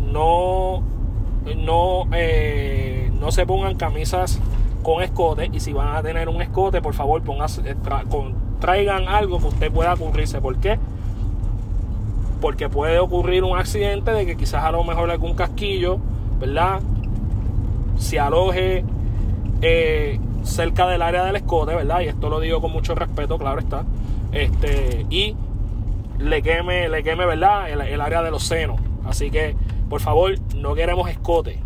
[0.00, 0.82] no,
[1.56, 4.40] no, eh, no se pongan camisas
[4.82, 7.22] con escote y si van a tener un escote, por favor,
[7.64, 7.76] eh,
[8.58, 10.40] traigan algo que usted pueda cubrirse.
[10.40, 10.76] ¿Por qué?
[12.40, 15.98] Porque puede ocurrir un accidente de que quizás a lo mejor algún casquillo,
[16.38, 16.80] ¿verdad?
[17.98, 18.84] Se aloje
[19.62, 22.00] eh, cerca del área del escote, ¿verdad?
[22.00, 23.84] Y esto lo digo con mucho respeto, claro está.
[24.32, 25.36] Este, y
[26.18, 27.70] le queme, le queme, ¿verdad?
[27.70, 28.80] El, área de los senos.
[29.04, 29.56] Así que,
[29.88, 31.58] por favor, no queremos escote.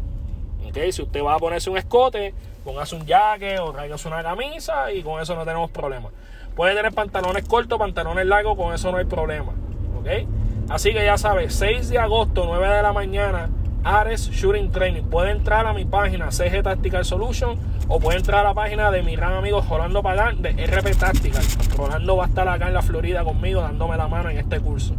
[0.66, 0.79] ¿Ok?
[0.91, 5.03] Si usted va a ponerse un escote, póngase un jaque o tráigase una camisa y
[5.03, 6.09] con eso no tenemos problema.
[6.57, 9.53] Puede tener pantalones cortos, pantalones largos, con eso no hay problema.
[9.99, 10.27] ¿Ok?
[10.69, 13.51] Así que ya sabes, 6 de agosto, 9 de la mañana,
[13.85, 15.03] Ares Shooting Training.
[15.03, 19.03] Puede entrar a mi página CG Tactical Solution o puede entrar a la página de
[19.03, 21.43] mi gran amigo Rolando Pagán de RP Tactical.
[21.77, 24.95] Rolando va a estar acá en la Florida conmigo dándome la mano en este curso.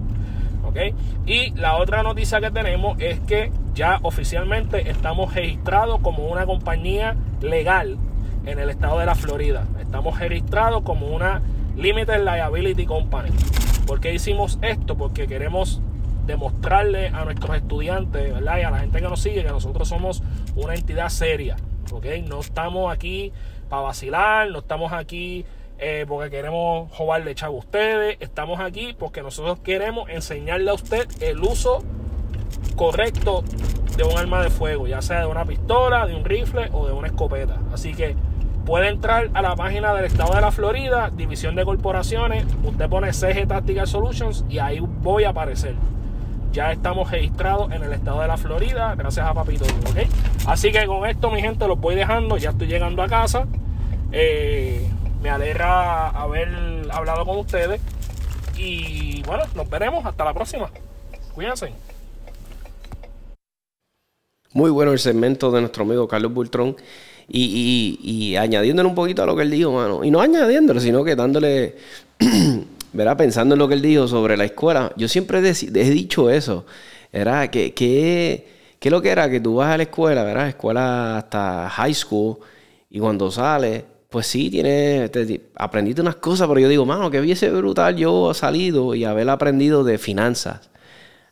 [0.66, 0.78] ¿Ok?
[1.26, 7.16] Y la otra noticia que tenemos es que ya oficialmente estamos registrados como una compañía
[7.42, 7.98] legal
[8.46, 9.66] en el estado de la Florida.
[9.80, 11.42] Estamos registrados como una
[11.76, 13.32] Limited Liability Company.
[13.86, 14.98] ¿Por qué hicimos esto?
[14.98, 15.82] Porque queremos
[16.26, 18.58] demostrarle a nuestros estudiantes, ¿verdad?
[18.58, 20.24] Y a la gente que nos sigue que nosotros somos
[20.56, 21.56] una entidad seria,
[21.92, 22.06] ¿ok?
[22.28, 23.32] No estamos aquí
[23.70, 25.46] para vacilar, no estamos aquí
[25.78, 31.08] eh, porque queremos jugarle chavo a ustedes, estamos aquí porque nosotros queremos enseñarle a usted
[31.22, 31.84] el uso
[32.76, 33.44] correcto
[33.98, 36.94] de un arma de fuego, ya sea de una pistola, de un rifle o de
[36.94, 37.60] una escopeta.
[37.72, 38.16] Así que
[38.66, 43.14] puede entrar a la página del estado de la Florida, división de corporaciones, usted pone
[43.14, 45.76] CG Tactical Solutions y ahí voy a aparecer
[46.56, 49.66] ya estamos registrados en el estado de la Florida, gracias a Papito.
[50.48, 53.46] Así que con esto, mi gente, los voy dejando, ya estoy llegando a casa.
[54.14, 54.90] Eh,
[55.22, 56.48] me alegra haber
[56.92, 57.82] hablado con ustedes.
[58.56, 60.06] Y bueno, nos veremos.
[60.06, 60.70] Hasta la próxima.
[61.34, 61.74] Cuídense.
[64.54, 66.78] Muy bueno el segmento de nuestro amigo Carlos Bultrón.
[67.28, 70.04] Y, y añadiéndole un poquito a lo que él dijo, mano.
[70.04, 71.76] Y no añadiéndole, sino que dándole
[72.96, 73.18] ¿verdad?
[73.18, 76.66] Pensando en lo que él dijo sobre la escuela, yo siempre he, dicho eso,
[77.12, 78.48] era que, que,
[78.80, 80.48] que, lo que era que tú vas a la escuela, ¿verdad?
[80.48, 82.38] Escuela hasta high school
[82.90, 85.12] y cuando sales, pues sí, tienes,
[85.56, 89.84] aprendiste unas cosas, pero yo digo, mano, que hubiese brutal yo salido y haber aprendido
[89.84, 90.70] de finanzas.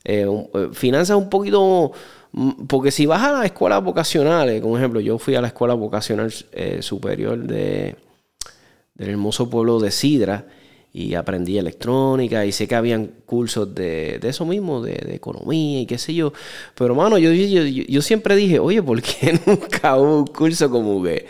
[0.04, 1.94] Eh, eh, finanzas un poquito,
[2.68, 6.34] porque si vas a las escuelas vocacionales, como ejemplo, yo fui a la escuela vocacional
[6.52, 7.96] eh, superior de,
[8.96, 10.46] del hermoso pueblo de Sidra,
[10.96, 15.82] y aprendí electrónica y sé que habían cursos de, de eso mismo, de, de, economía
[15.82, 16.34] y qué sé yo.
[16.76, 21.02] Pero, mano, yo, yo, yo, siempre dije, oye, ¿por qué nunca hubo un curso como
[21.02, 21.26] que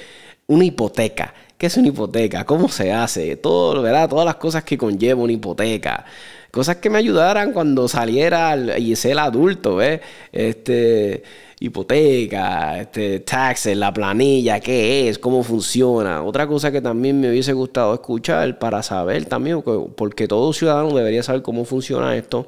[0.47, 1.33] una hipoteca?
[1.57, 2.45] ¿Qué es una hipoteca?
[2.45, 3.35] ¿Cómo se hace?
[3.37, 4.09] Todo, ¿verdad?
[4.09, 6.05] Todas las cosas que conlleva una hipoteca.
[6.51, 10.01] Cosas que me ayudaran cuando saliera y ser adulto, ¿ves?
[10.31, 11.23] Este
[11.63, 16.21] hipoteca, este, taxes, la planilla, qué es, cómo funciona.
[16.21, 19.63] Otra cosa que también me hubiese gustado escuchar para saber también,
[19.95, 22.47] porque todo ciudadano debería saber cómo funciona esto,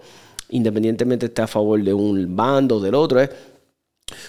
[0.49, 3.30] independientemente esté a favor de un bando o del otro, es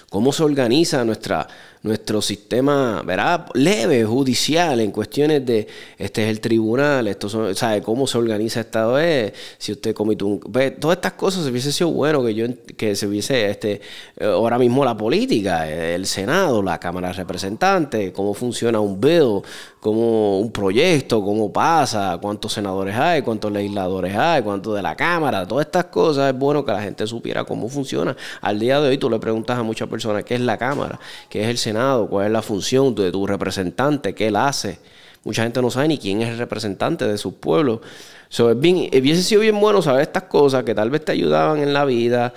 [0.09, 1.49] cómo se organiza nuestra,
[1.87, 3.47] nuestro sistema, ¿verdad?
[3.55, 7.80] Leve, judicial, en cuestiones de, este es el tribunal, esto son, ¿sabe?
[7.80, 10.41] Cómo se organiza esta vez, si usted comete un...
[10.80, 13.80] todas estas cosas se hubiese sido bueno que yo, que se hubiese, este,
[14.20, 19.43] ahora mismo la política, el Senado, la Cámara de Representantes, cómo funciona un bill,
[19.87, 25.47] cómo un proyecto, cómo pasa, cuántos senadores hay, cuántos legisladores hay, cuántos de la Cámara,
[25.47, 28.16] todas estas cosas es bueno que la gente supiera cómo funciona.
[28.41, 31.45] Al día de hoy tú le preguntas a muchas personas qué es la Cámara, qué
[31.45, 34.80] es el Senado, cuál es la función de tu representante, qué él hace.
[35.22, 37.80] Mucha gente no sabe ni quién es el representante de su pueblo.
[38.28, 41.61] So, es bien, hubiese sido bien bueno saber estas cosas que tal vez te ayudaban
[41.61, 42.34] en la vida.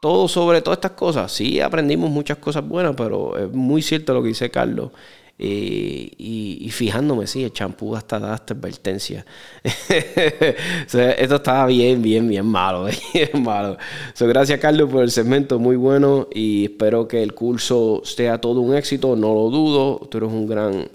[0.00, 1.32] todo sobre todas estas cosas.
[1.32, 4.90] Sí, aprendimos muchas cosas buenas, pero es muy cierto lo que dice Carlos.
[5.42, 9.24] Eh, y, fijándome, sí, el champú hasta da esta advertencia.
[9.64, 12.84] esto estaba bien, bien, bien malo.
[13.14, 13.78] Bien malo.
[14.18, 18.76] gracias, Carlos, por el segmento muy bueno y espero que el curso sea todo un
[18.76, 19.16] éxito.
[19.16, 20.06] No lo dudo.
[20.10, 20.90] Tú eres un gran,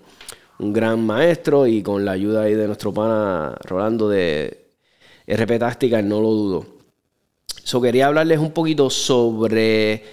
[0.60, 4.68] un gran maestro y con la ayuda ahí de nuestro pana Rolando de
[5.26, 6.66] RP Táctica, no lo dudo.
[7.64, 10.04] So, quería hablarles un poquito sobre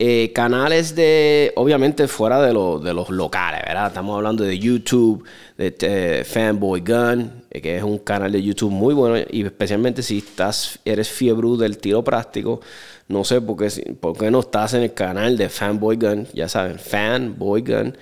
[0.00, 3.88] eh, canales de, obviamente fuera de, de, los locales, ¿verdad?
[3.88, 5.24] Estamos hablando de YouTube,
[5.56, 10.04] de eh, Fanboy Gun, eh, que es un canal de YouTube muy bueno y especialmente
[10.04, 12.60] si estás, eres fiebre del tiro práctico,
[13.08, 16.48] no sé por qué, por qué no estás en el canal de Fanboy Gun, ya
[16.48, 17.98] saben, Fanboy Gun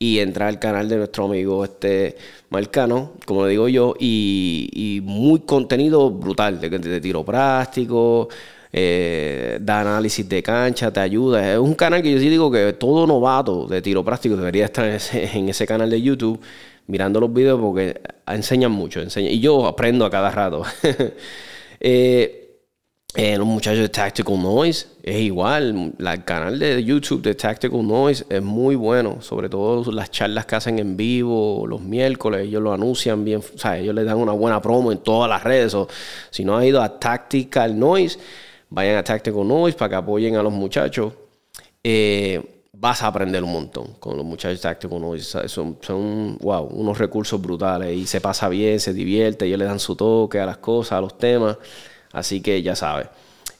[0.00, 2.16] y entrar al canal de nuestro amigo este
[2.50, 8.28] Marcano, como le digo yo, y, muy contenido brutal de, de tiro práctico,
[8.72, 11.52] eh, da análisis de cancha, te ayuda.
[11.52, 14.86] Es un canal que yo sí digo que todo novato de tiro práctico debería estar
[14.86, 16.40] en ese, canal de YouTube
[16.86, 19.00] mirando los videos porque enseñan mucho.
[19.16, 20.62] Y yo aprendo a cada rato.
[21.80, 22.44] eh,
[23.14, 25.94] eh, los muchachos de Tactical Noise es igual.
[25.98, 29.22] el canal de YouTube de Tactical Noise es muy bueno.
[29.22, 32.42] Sobre todo las charlas que hacen en vivo los miércoles.
[32.46, 33.40] Ellos lo anuncian bien.
[33.40, 35.74] O sea, ellos les dan una buena promo en todas las redes.
[35.74, 35.88] O,
[36.30, 38.18] si no has ido a Tactical Noise
[38.70, 41.12] vayan a Tactical Noise para que apoyen a los muchachos.
[41.82, 45.48] Eh, vas a aprender un montón con los muchachos Tactical Noise.
[45.48, 49.78] Son, son wow, unos recursos brutales y se pasa bien, se divierte, ellos le dan
[49.78, 51.56] su toque a las cosas, a los temas.
[52.12, 53.08] Así que ya sabes.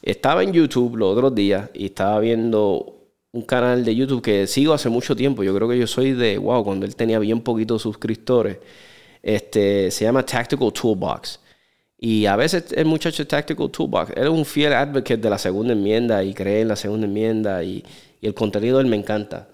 [0.03, 2.95] Estaba en YouTube los otros días y estaba viendo
[3.33, 5.43] un canal de YouTube que sigo hace mucho tiempo.
[5.43, 8.59] Yo creo que yo soy de, wow, cuando él tenía bien poquitos suscriptores.
[9.23, 11.41] Este, se llama Tactical Toolbox.
[12.01, 15.73] Y a veces el muchacho Tactical Toolbox, él es un fiel advocate de la segunda
[15.73, 17.85] enmienda y cree en la segunda enmienda y,
[18.21, 19.49] y el contenido de él me encanta.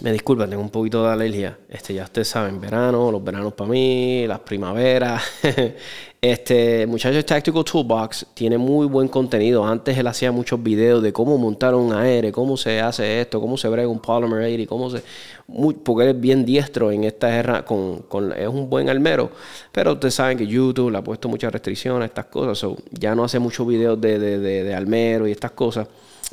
[0.00, 1.58] Me disculpan, tengo un poquito de alergia.
[1.68, 5.22] Este, ya ustedes saben, verano, los veranos para mí, las primaveras.
[6.20, 9.64] este, muchachos Tactical Toolbox tiene muy buen contenido.
[9.64, 13.58] Antes él hacía muchos videos de cómo montar un aire, cómo se hace esto, cómo
[13.58, 15.02] se brega un polymer y cómo se.
[15.46, 19.30] Muy, porque él es bien diestro en esta guerra, con, con, es un buen almero.
[19.72, 22.66] Pero ustedes saben que YouTube le ha puesto muchas restricciones a estas cosas.
[22.92, 25.86] ya no hace muchos videos de, de, de, de almero y estas cosas.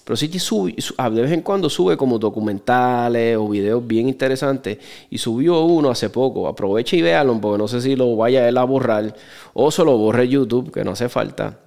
[0.04, 4.80] Pero sí que sube, de vez en cuando sube como documentales o videos bien interesantes.
[5.10, 6.48] Y subió uno hace poco.
[6.48, 9.16] Aproveche y véalo porque no sé si lo vaya él a borrar
[9.54, 11.60] o solo borre YouTube, que no hace falta.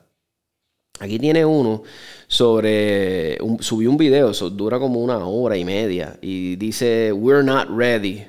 [1.01, 1.83] Aquí tiene uno
[2.29, 3.39] sobre.
[3.61, 6.19] subió un video, eso dura como una hora y media.
[6.21, 8.25] Y dice: We're not ready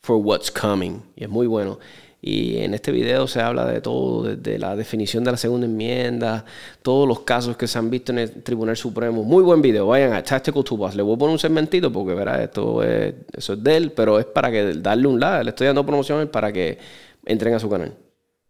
[0.00, 1.02] for what's coming.
[1.16, 1.78] Y es muy bueno.
[2.24, 6.44] Y en este video se habla de todo, desde la definición de la segunda enmienda,
[6.80, 9.24] todos los casos que se han visto en el Tribunal Supremo.
[9.24, 10.94] Muy buen video, vayan a Tactical Tubas.
[10.94, 14.20] Le voy a poner un segmentito porque verá, esto es, eso es de él, pero
[14.20, 15.42] es para que darle un like.
[15.42, 16.78] Le estoy dando promoción para que
[17.26, 17.88] entren a su canal.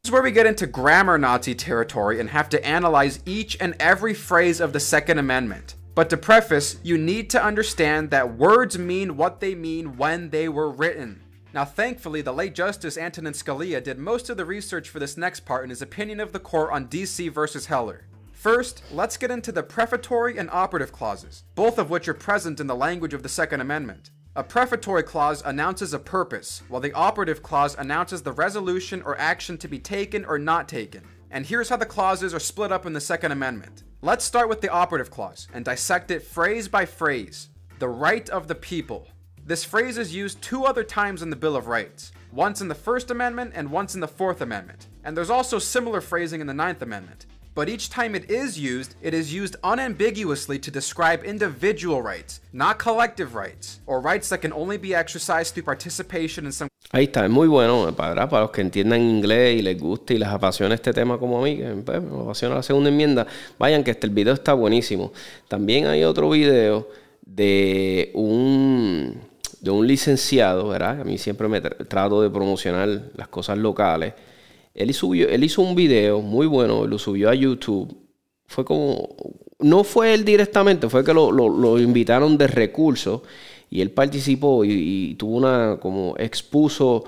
[0.03, 3.75] This is where we get into grammar Nazi territory and have to analyze each and
[3.81, 5.77] every phrase of the Second Amendment.
[5.95, 10.47] But to preface, you need to understand that words mean what they mean when they
[10.47, 11.23] were written.
[11.55, 15.41] Now, thankfully, the late Justice Antonin Scalia did most of the research for this next
[15.41, 18.07] part in his opinion of the court on DC versus Heller.
[18.33, 22.67] First, let's get into the prefatory and operative clauses, both of which are present in
[22.67, 24.11] the language of the Second Amendment.
[24.35, 29.59] A prefatory clause announces a purpose, while the operative clause announces the resolution or action
[29.59, 31.03] to be taken or not taken.
[31.31, 33.83] And here's how the clauses are split up in the Second Amendment.
[34.01, 37.51] Let's start with the operative clause and dissect it phrase by phrase.
[37.79, 39.07] The right of the people.
[39.45, 42.77] This phrase is used two other times in the Bill of Rights, once in the
[42.77, 44.87] First Amendment and once in the Fourth Amendment.
[45.03, 47.27] And there's also similar phrasing in the Ninth Amendment.
[47.53, 52.79] But each time it is used, it is used unambiguously to describe individual rights, not
[52.79, 57.25] collective rights, or rights that can only be exercised through participation in some Ahí está,
[57.25, 60.75] es muy bueno para, para los que entiendan inglés y les guste y les apasiona
[60.77, 63.27] este tema como a mí, que me apasiona la segunda enmienda.
[63.59, 65.13] Vayan que este el video está buenísimo.
[65.49, 66.89] También hay otro video
[67.27, 69.32] de un
[69.63, 71.01] de un licenciado, ¿verdad?
[71.01, 74.13] A mí siempre me trato de promocionar las cosas locales.
[74.75, 77.97] Él, subió, él hizo un video muy bueno, lo subió a YouTube.
[78.47, 79.09] Fue como,
[79.61, 83.23] no fue él directamente, fue que lo, invitaron de recursos
[83.71, 87.05] y él participó y, tuvo una, como expuso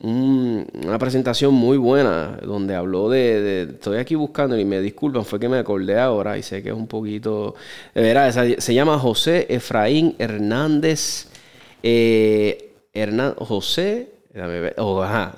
[0.00, 5.48] una presentación muy buena donde habló de, estoy aquí buscando y me disculpan, fue que
[5.48, 7.56] me acordé ahora y sé que es un poquito,
[7.92, 11.26] verá, se llama José Efraín Hernández
[11.82, 14.12] eh, Hernán, José,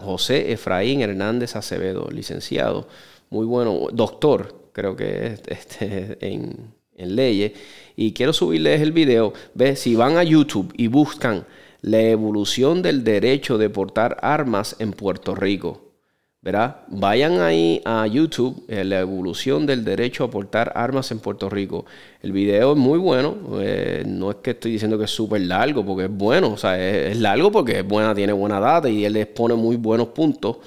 [0.01, 2.89] José Efraín Hernández Acevedo, licenciado,
[3.31, 7.53] muy bueno, doctor, creo que es este, en, en leyes.
[7.97, 9.33] Y quiero subirles el video.
[9.55, 11.47] Ve, si van a YouTube y buscan
[11.83, 15.90] la evolución del derecho de portar armas en Puerto Rico.
[16.43, 16.77] ¿Verdad?
[16.89, 21.85] Vayan ahí a YouTube, eh, la evolución del derecho a portar armas en Puerto Rico.
[22.23, 25.85] El video es muy bueno, eh, no es que estoy diciendo que es súper largo,
[25.85, 29.13] porque es bueno, o sea, es, largo porque es buena, tiene buena data y él
[29.13, 30.59] les pone muy buenos puntos.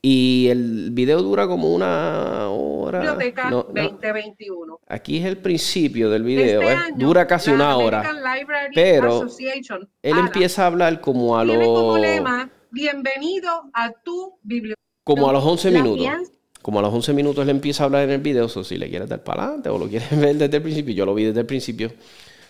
[0.00, 3.00] Y el video dura como una hora.
[3.00, 4.78] Biblioteca 2021.
[4.86, 6.94] Aquí es el principio del video, este ¿eh?
[6.94, 8.08] dura casi una hora.
[8.72, 9.26] Pero
[10.02, 12.00] él empieza a hablar como a los.
[12.70, 14.85] bienvenido a tu biblioteca.
[15.06, 16.04] Como a los 11 minutos.
[16.62, 18.90] Como a los 11 minutos él empieza a hablar en el video, so, si le
[18.90, 21.40] quieres dar para adelante o lo quieres ver desde el principio, yo lo vi desde
[21.40, 21.92] el principio.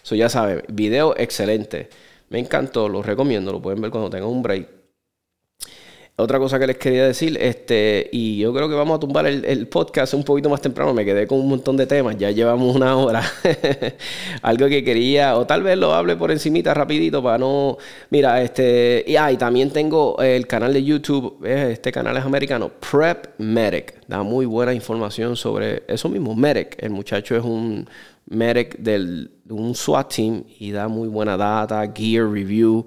[0.03, 1.91] So, ya sabes, video excelente.
[2.31, 4.69] Me encantó, lo recomiendo, lo pueden ver cuando tengan un break.
[6.19, 9.69] Otra cosa que les quería decir, este, y yo creo que vamos a tumbar el,
[9.69, 12.97] podcast un poquito más temprano, me quedé con un montón de temas, ya llevamos una
[12.97, 13.21] hora.
[14.43, 17.77] Algo que quería, o tal vez lo hable por encimita rapidito para no...
[18.09, 23.39] Mira, este, y, ah, también tengo el canal de YouTube, este canal es americano, Prep
[23.39, 27.87] Medic, da muy buena información sobre eso mismo, Medic, el muchacho es un
[28.25, 32.87] medic del, de un SWAT team y da muy buena data, gear review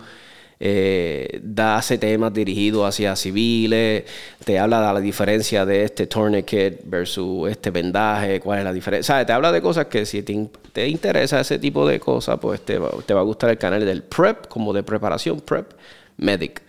[0.60, 4.04] eh, da hace temas dirigidos hacia civiles,
[4.44, 9.26] te habla de la diferencia de este tourniquet versus este vendaje, cuál es la diferencia.
[9.26, 13.14] Te habla de cosas que si te, interesa ese tipo de cosas, pues te, te
[13.14, 15.72] va a gustar el canal del PrEP, como de preparación PrEP
[16.18, 16.62] Medic.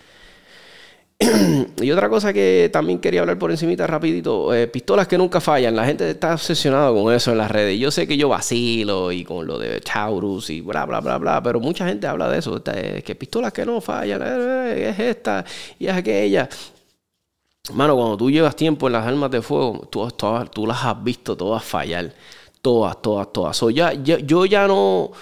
[1.83, 5.77] y otra cosa que también quería hablar por encimita rapidito, eh, pistolas que nunca fallan.
[5.77, 7.79] La gente está obsesionada con eso en las redes.
[7.79, 11.43] Yo sé que yo vacilo y con lo de Taurus y bla, bla, bla, bla,
[11.43, 12.63] pero mucha gente habla de eso.
[12.63, 15.45] que pistolas que no fallan, eh, es esta
[15.79, 16.49] y es aquella.
[17.75, 20.09] Mano, cuando tú llevas tiempo en las armas de fuego, tú,
[20.53, 22.15] tú las has visto todas fallar.
[22.63, 23.61] Todas, todas, todas.
[23.75, 25.13] ya, yo ya no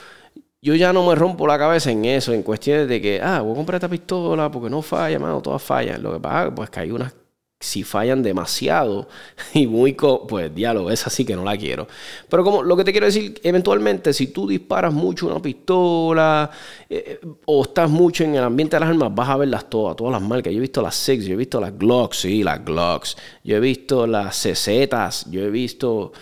[0.60, 3.52] yo ya no me rompo la cabeza en eso, en cuestiones de que, ah, voy
[3.52, 6.02] a comprar esta pistola porque no falla, mano, todas fallan.
[6.02, 7.14] Lo que pasa pues que hay unas,
[7.60, 9.08] si fallan demasiado
[9.54, 9.96] y muy,
[10.28, 11.86] pues diálogo, es así que no la quiero.
[12.28, 16.50] Pero como lo que te quiero decir, eventualmente, si tú disparas mucho una pistola
[16.90, 20.12] eh, o estás mucho en el ambiente de las armas, vas a verlas todas, todas
[20.12, 20.52] las marcas.
[20.52, 23.16] Yo he visto las Six, yo he visto las Glocks, sí, las Glocks.
[23.44, 26.12] Yo he visto las CZs, yo he visto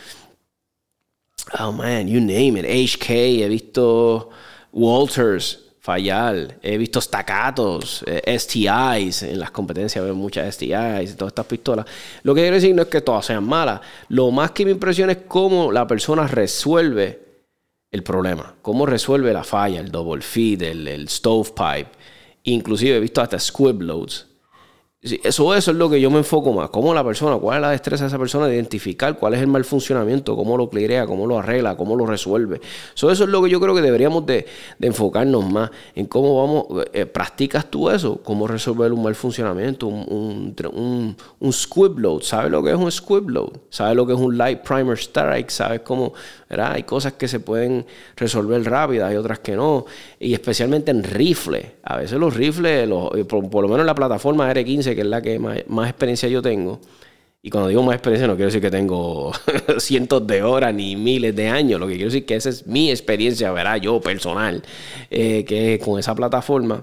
[1.59, 4.31] oh man, you name it, HK, he visto
[4.73, 11.47] Walters fallar, he visto staccatos, eh, STIs, en las competencias veo muchas STIs, todas estas
[11.47, 11.87] pistolas.
[12.25, 15.13] Lo que quiero decir no es que todas sean malas, lo más que me impresiona
[15.13, 17.21] es cómo la persona resuelve
[17.93, 21.91] el problema, cómo resuelve la falla, el double feed, el, stovepipe,
[22.43, 24.27] inclusive he visto hasta squib loads
[25.23, 26.71] eso, eso es lo que yo me enfoco más.
[26.71, 29.47] Cómo la persona, cuál es la destreza de esa persona de identificar cuál es el
[29.47, 32.61] mal funcionamiento, cómo lo clerea, cómo lo arregla, cómo lo resuelve.
[32.95, 34.47] eso es lo que yo creo que deberíamos de,
[34.81, 40.55] enfocarnos más en cómo vamos, eh, practicas tú eso, cómo resolver un mal funcionamiento, un,
[40.75, 42.23] un, un, squib load.
[42.23, 43.51] ¿Sabes lo que es un squib load?
[43.71, 45.51] ¿Sabes lo que es un light primer strike?
[45.51, 46.13] ¿Sabes cómo?
[46.49, 47.87] Hay cosas que se pueden
[48.17, 49.85] resolver rápidas, hay otras que no.
[50.21, 51.77] Y especialmente en rifle.
[51.83, 55.07] A veces los rifles, eh, por, por lo menos en la plataforma R15 que es
[55.07, 56.81] la que más, experiencia yo tengo.
[57.43, 59.33] Y cuando digo más experiencia no quiero decir que tengo
[59.79, 61.81] cientos de horas ni miles de años.
[61.81, 64.63] Lo que quiero decir es que esa es mi experiencia, verá, yo personal,
[65.11, 66.83] eh, que con esa plataforma.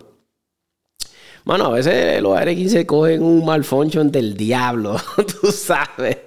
[1.46, 4.96] Bueno, a veces los R15 cogen un malfunction del diablo,
[5.42, 6.20] tú sabes.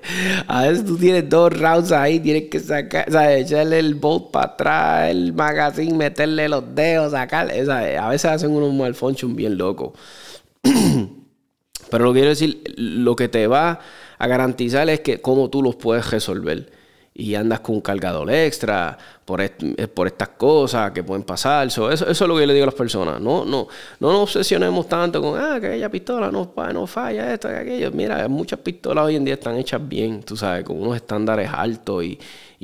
[0.47, 3.47] A veces tú tienes dos rounds ahí, tienes que sacar, ¿sabes?
[3.47, 7.51] echarle el bolt para atrás, el magazine, meterle los dedos, sacar.
[7.51, 9.93] A veces hacen unos malfunction bien locos.
[11.91, 13.81] Pero lo que quiero decir, lo que te va
[14.19, 16.71] a garantizar es que cómo tú los puedes resolver.
[17.19, 19.41] Y andas con un cargador extra por,
[19.95, 21.67] por estas cosas que pueden pasar.
[21.67, 23.21] eso, eso es lo que yo le digo a las personas.
[23.21, 23.69] No, no,
[24.01, 27.91] no nos obsesionemos tanto con, ah, que aquella pistola no, no falla, esto, aquello.
[27.93, 32.05] Mira, muchas pistolas hoy en día están hechas bien, tú sabes, con unos estándares altos
[32.05, 32.19] y,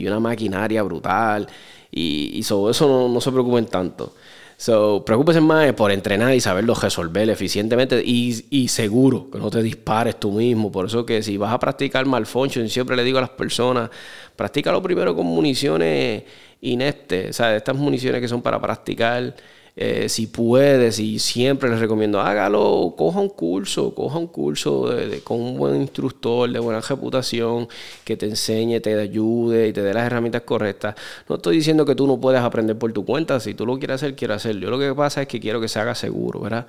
[0.07, 1.47] una maquinaria brutal.
[1.91, 4.15] Y, sobre eso no se preocupen tanto.
[4.63, 10.21] So, preocúpese más por entrenar y saberlo resolver eficientemente y, seguro, que no te dispares
[10.21, 10.71] tú mismo.
[10.71, 13.91] Por eso que si vas a practicar malfunction, siempre le digo a las personas,
[14.37, 16.23] practícalo primero con municiones
[16.61, 19.35] ineptes, o sea, estas municiones que son para practicar
[19.75, 24.91] eh, si puedes, y siempre les recomiendo, hágalo, coja un curso, coja un curso
[25.25, 27.69] con un buen instructor de buena reputación
[28.05, 30.95] que te enseñe, te ayude y te dé las herramientas correctas.
[31.29, 33.97] No estoy diciendo que tú no puedes aprender por tu cuenta, si tú lo quieres
[33.97, 34.63] hacer, quiero hacerlo.
[34.63, 36.67] Yo lo que pasa es que quiero que se haga seguro, ¿verdad?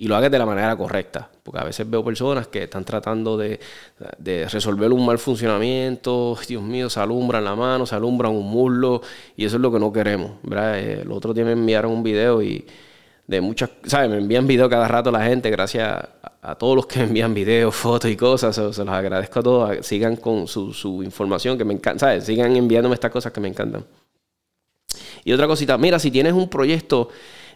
[0.00, 1.28] Y lo hagas de la manera correcta.
[1.42, 3.60] Porque a veces veo personas que están tratando de,
[4.50, 9.02] resolver un mal funcionamiento, Dios mío, se alumbran la mano, se alumbran un muslo,
[9.36, 10.32] y eso es lo que no queremos.
[10.42, 10.78] ¿verdad?
[10.78, 12.64] Eh, el otro día me enviaron un video y
[13.26, 14.08] de muchas, ¿sabes?
[14.08, 16.02] Me envían video cada rato la gente, gracias
[16.40, 18.56] a todos los que me envían videos, fotos y cosas.
[18.56, 19.86] Se, se los agradezco a todos.
[19.86, 22.06] Sigan con su, su información que me encanta.
[22.06, 22.24] ¿sabes?
[22.24, 23.84] Sigan enviándome estas cosas que me encantan.
[25.24, 27.10] Y otra cosita, mira, si tienes un proyecto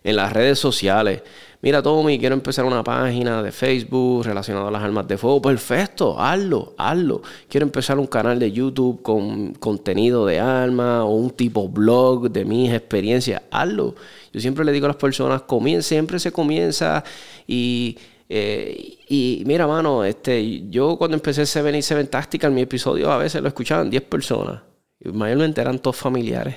[0.05, 1.23] en las redes sociales,
[1.65, 6.21] mira Tommy, quiero empezar una página de Facebook relacionada a las armas de fuego, perfecto,
[6.21, 7.23] hazlo, hazlo.
[7.49, 12.45] Quiero empezar un canal de YouTube con contenido de armas o un tipo blog de
[12.45, 13.95] mis experiencias, hazlo.
[14.31, 17.03] Yo siempre le digo a las personas, comienza, siempre se comienza
[17.47, 17.97] y...
[18.27, 23.19] Eh, y mira, mano, este, yo cuando empecé Seven y Seven Tactical, mi episodio a
[23.19, 24.62] veces lo escuchaban 10 personas.
[25.13, 26.57] Mayormente eran todos familiares.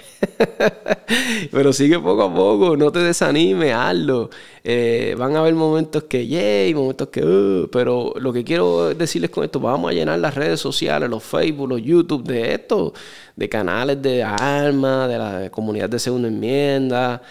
[1.51, 4.29] Pero sigue poco a poco, no te desanimes, hazlo.
[4.63, 9.29] Eh, van a haber momentos que yay, momentos que uh, pero lo que quiero decirles
[9.31, 12.93] con esto, vamos a llenar las redes sociales, los Facebook, los YouTube de esto,
[13.35, 17.21] de canales de armas, de la comunidad de segunda enmienda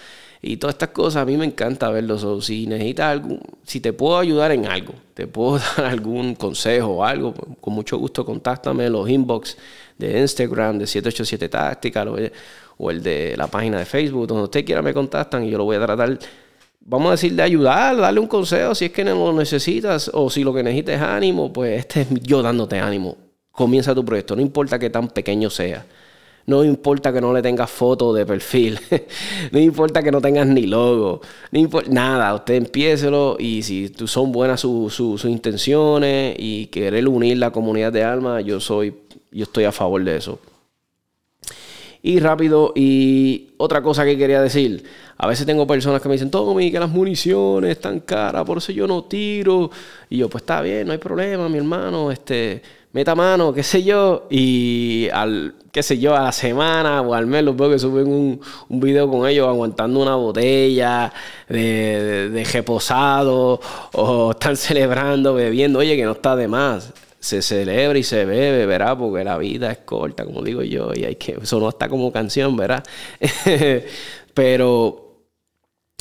[0.42, 1.22] y todas estas cosas.
[1.22, 2.44] A mí me encanta verlos.
[2.44, 7.04] si necesitas algún, si te puedo ayudar en algo, te puedo dar algún consejo o
[7.04, 9.56] algo, con mucho gusto contáctame los inbox
[9.98, 12.30] de Instagram, de 787 Tactical
[12.78, 15.64] o, el de la página de Facebook, donde usted quiera me contactan y yo lo
[15.64, 16.18] voy a tratar,
[16.80, 20.44] vamos a decir, de ayudar, darle un consejo si es que lo necesitas o si
[20.44, 23.16] lo que necesitas es ánimo, pues este es yo dándote ánimo.
[23.50, 25.86] Comienza tu proyecto, no importa que tan pequeño sea.
[26.46, 28.78] No importa que no le tengas foto de perfil.
[29.52, 31.20] no importa que no tengas ni logo.
[31.50, 37.50] No importa, nada, usted empiécelo y si son buenas sus intenciones y querer unir la
[37.50, 38.94] comunidad de alma, yo soy
[39.36, 40.38] yo estoy a favor de eso.
[42.02, 44.84] Y rápido, y otra cosa que quería decir.
[45.18, 48.72] A veces tengo personas que me dicen, Tommy, que las municiones están caras, por eso
[48.72, 49.70] yo no tiro.
[50.08, 53.82] Y yo, pues está bien, no hay problema, mi hermano, este, meta mano, qué sé
[53.82, 54.26] yo.
[54.30, 58.06] Y al, qué sé yo, a la semana o al mes los veo que suben
[58.08, 58.40] un,
[58.80, 61.12] video con ellos aguantando una botella
[61.50, 63.60] de, de reposado
[63.92, 65.80] o están celebrando, bebiendo.
[65.80, 68.96] Oye, que no está de más se celebra y se bebe, ¿verdad?
[68.96, 72.10] Porque la vida es corta, como digo yo, y hay que, eso no está como
[72.10, 72.82] canción, ¿verdad?
[74.32, 75.06] Pero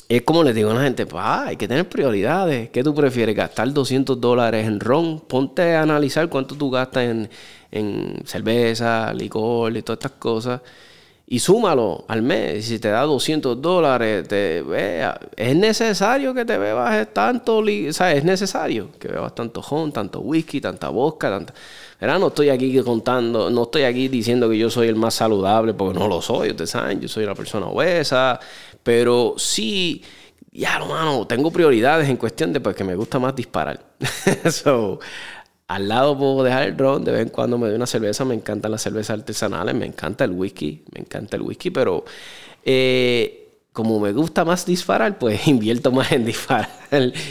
[0.08, 2.70] es como les digo a la gente, pues, ah, hay que tener prioridades.
[2.70, 3.36] ¿Qué tú prefieres?
[3.36, 5.20] ¿Gastar 200 dólares en ron?
[5.20, 7.30] Ponte a analizar cuánto tú gastas en,
[7.76, 10.62] en cerveza, licor y todas estas cosas
[11.28, 12.66] y súmalo al mes.
[12.66, 18.18] Si te da 200 dólares, te vea, es necesario que te bebas tanto, ¿sabes?
[18.18, 21.54] Es necesario que bebas tanto jon, tanto whisky, tanta vodka, tanta...
[22.20, 25.98] No estoy aquí contando, no estoy aquí diciendo que yo soy el más saludable, porque
[25.98, 28.40] no lo soy, ustedes saben, yo soy una persona obesa,
[28.84, 30.04] pero sí,
[30.52, 33.84] ya, mano, tengo prioridades en cuestión de pues, me gusta más disparar.
[34.52, 35.00] so,
[35.68, 38.36] al lado puedo dejar el ron, de vez en cuando me doy una cerveza, me
[38.36, 42.06] encantan las cervezas artesanales, me encanta el whisky, me encanta el whisky, pero
[42.64, 43.46] eh,
[43.76, 46.70] como me gusta más disparar, pues invierto más en disparar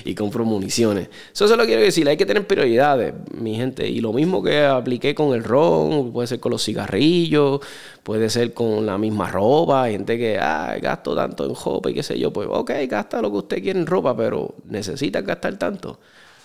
[0.05, 1.09] y compro municiones.
[1.33, 3.89] Eso se lo quiero decir, hay que tener prioridades, mi gente.
[3.89, 7.61] Y lo mismo que apliqué con el ron, puede ser con los cigarrillos,
[8.03, 9.89] puede ser con la misma ropa.
[9.89, 13.31] Gente que, ah, gasto tanto en ropa y qué sé yo, pues ok, gasta lo
[13.31, 15.99] que usted quiere en ropa, pero necesitas gastar tanto.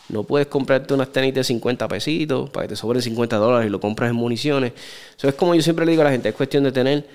[0.10, 3.70] No puedes comprarte unas tenis de 50 pesitos para que te sobren 50 dólares y
[3.70, 4.74] lo compras en municiones.
[5.18, 7.07] Eso es como yo siempre le digo a la gente, es cuestión de tener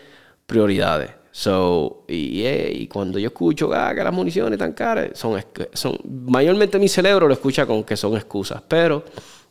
[0.47, 1.11] prioridades.
[1.33, 5.43] So, y, eh, y cuando yo escucho ah, que las municiones están caras, son,
[5.73, 9.05] son, mayormente mi cerebro lo escucha con que son excusas, pero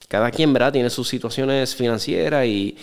[0.08, 0.72] cada quien ¿verdad?
[0.72, 2.78] tiene sus situaciones financieras y,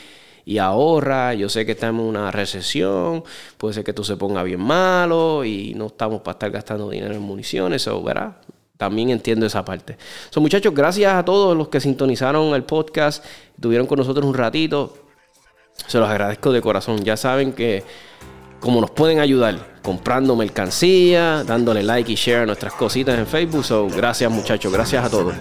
[0.44, 1.32] y ahorra.
[1.32, 3.24] Yo sé que estamos en una recesión,
[3.56, 7.14] puede ser que tú se ponga bien malo y no estamos para estar gastando dinero
[7.14, 8.36] en municiones, o ¿verdad?
[8.80, 9.98] También entiendo esa parte.
[10.30, 13.22] So, muchachos, gracias a todos los que sintonizaron el podcast,
[13.54, 14.96] estuvieron con nosotros un ratito.
[15.86, 17.04] Se los agradezco de corazón.
[17.04, 17.84] Ya saben que
[18.58, 23.66] como nos pueden ayudar comprando mercancía, dándole like y share a nuestras cositas en Facebook.
[23.66, 25.34] So, gracias muchachos, gracias a todos.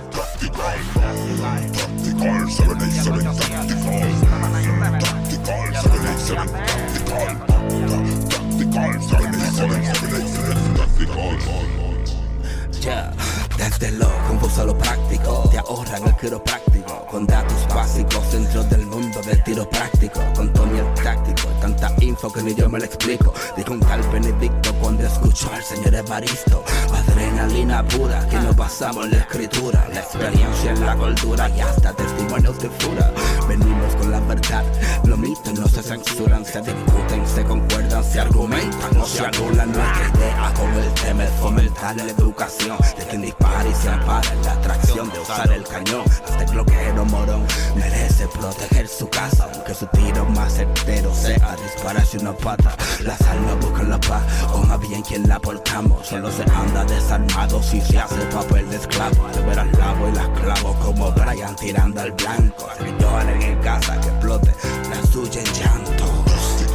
[13.80, 17.06] Desde lo confuso a lo práctico, te ahorran el quiropráctico.
[17.10, 20.19] Con datos básicos dentro del mundo del tiro práctico.
[20.35, 23.34] Con Tony el táctico, tanta info que ni yo me lo explico.
[23.56, 26.61] Dijo un tal Benedicto cuando escuchó al señor Evaristo.
[26.93, 31.93] Adrenalina pura que nos basamos en la escritura, la experiencia en la cultura y hasta
[31.93, 33.14] testimonios de fura.
[33.47, 34.65] Venimos con la verdad,
[35.06, 39.71] los mitos no se censuran, se discuten, se concuerdan, se argumentan, no se anulan.
[39.71, 44.35] Nuestra idea con el tema es fomentar la educación de quien dispara y se ampara
[44.43, 46.03] la atracción de usar el cañón.
[46.09, 47.45] Hasta el bloqueo morón
[47.76, 52.76] merece proteger su casa, aunque su tiro más certero sea dispararse una pata.
[53.01, 54.23] Las almas buscan la paz,
[54.53, 56.07] o más bien quien la portamos.
[56.07, 59.23] Solo se anda desarmado si se hace papel de esclavo.
[59.34, 62.69] Te verás lavo y las clavo como Brian tirando al blanco.
[62.99, 64.53] Yo en casa que explote
[64.89, 66.19] la suya en llanto.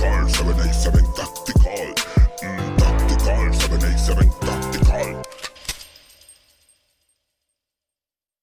[0.04, 1.43] Car 787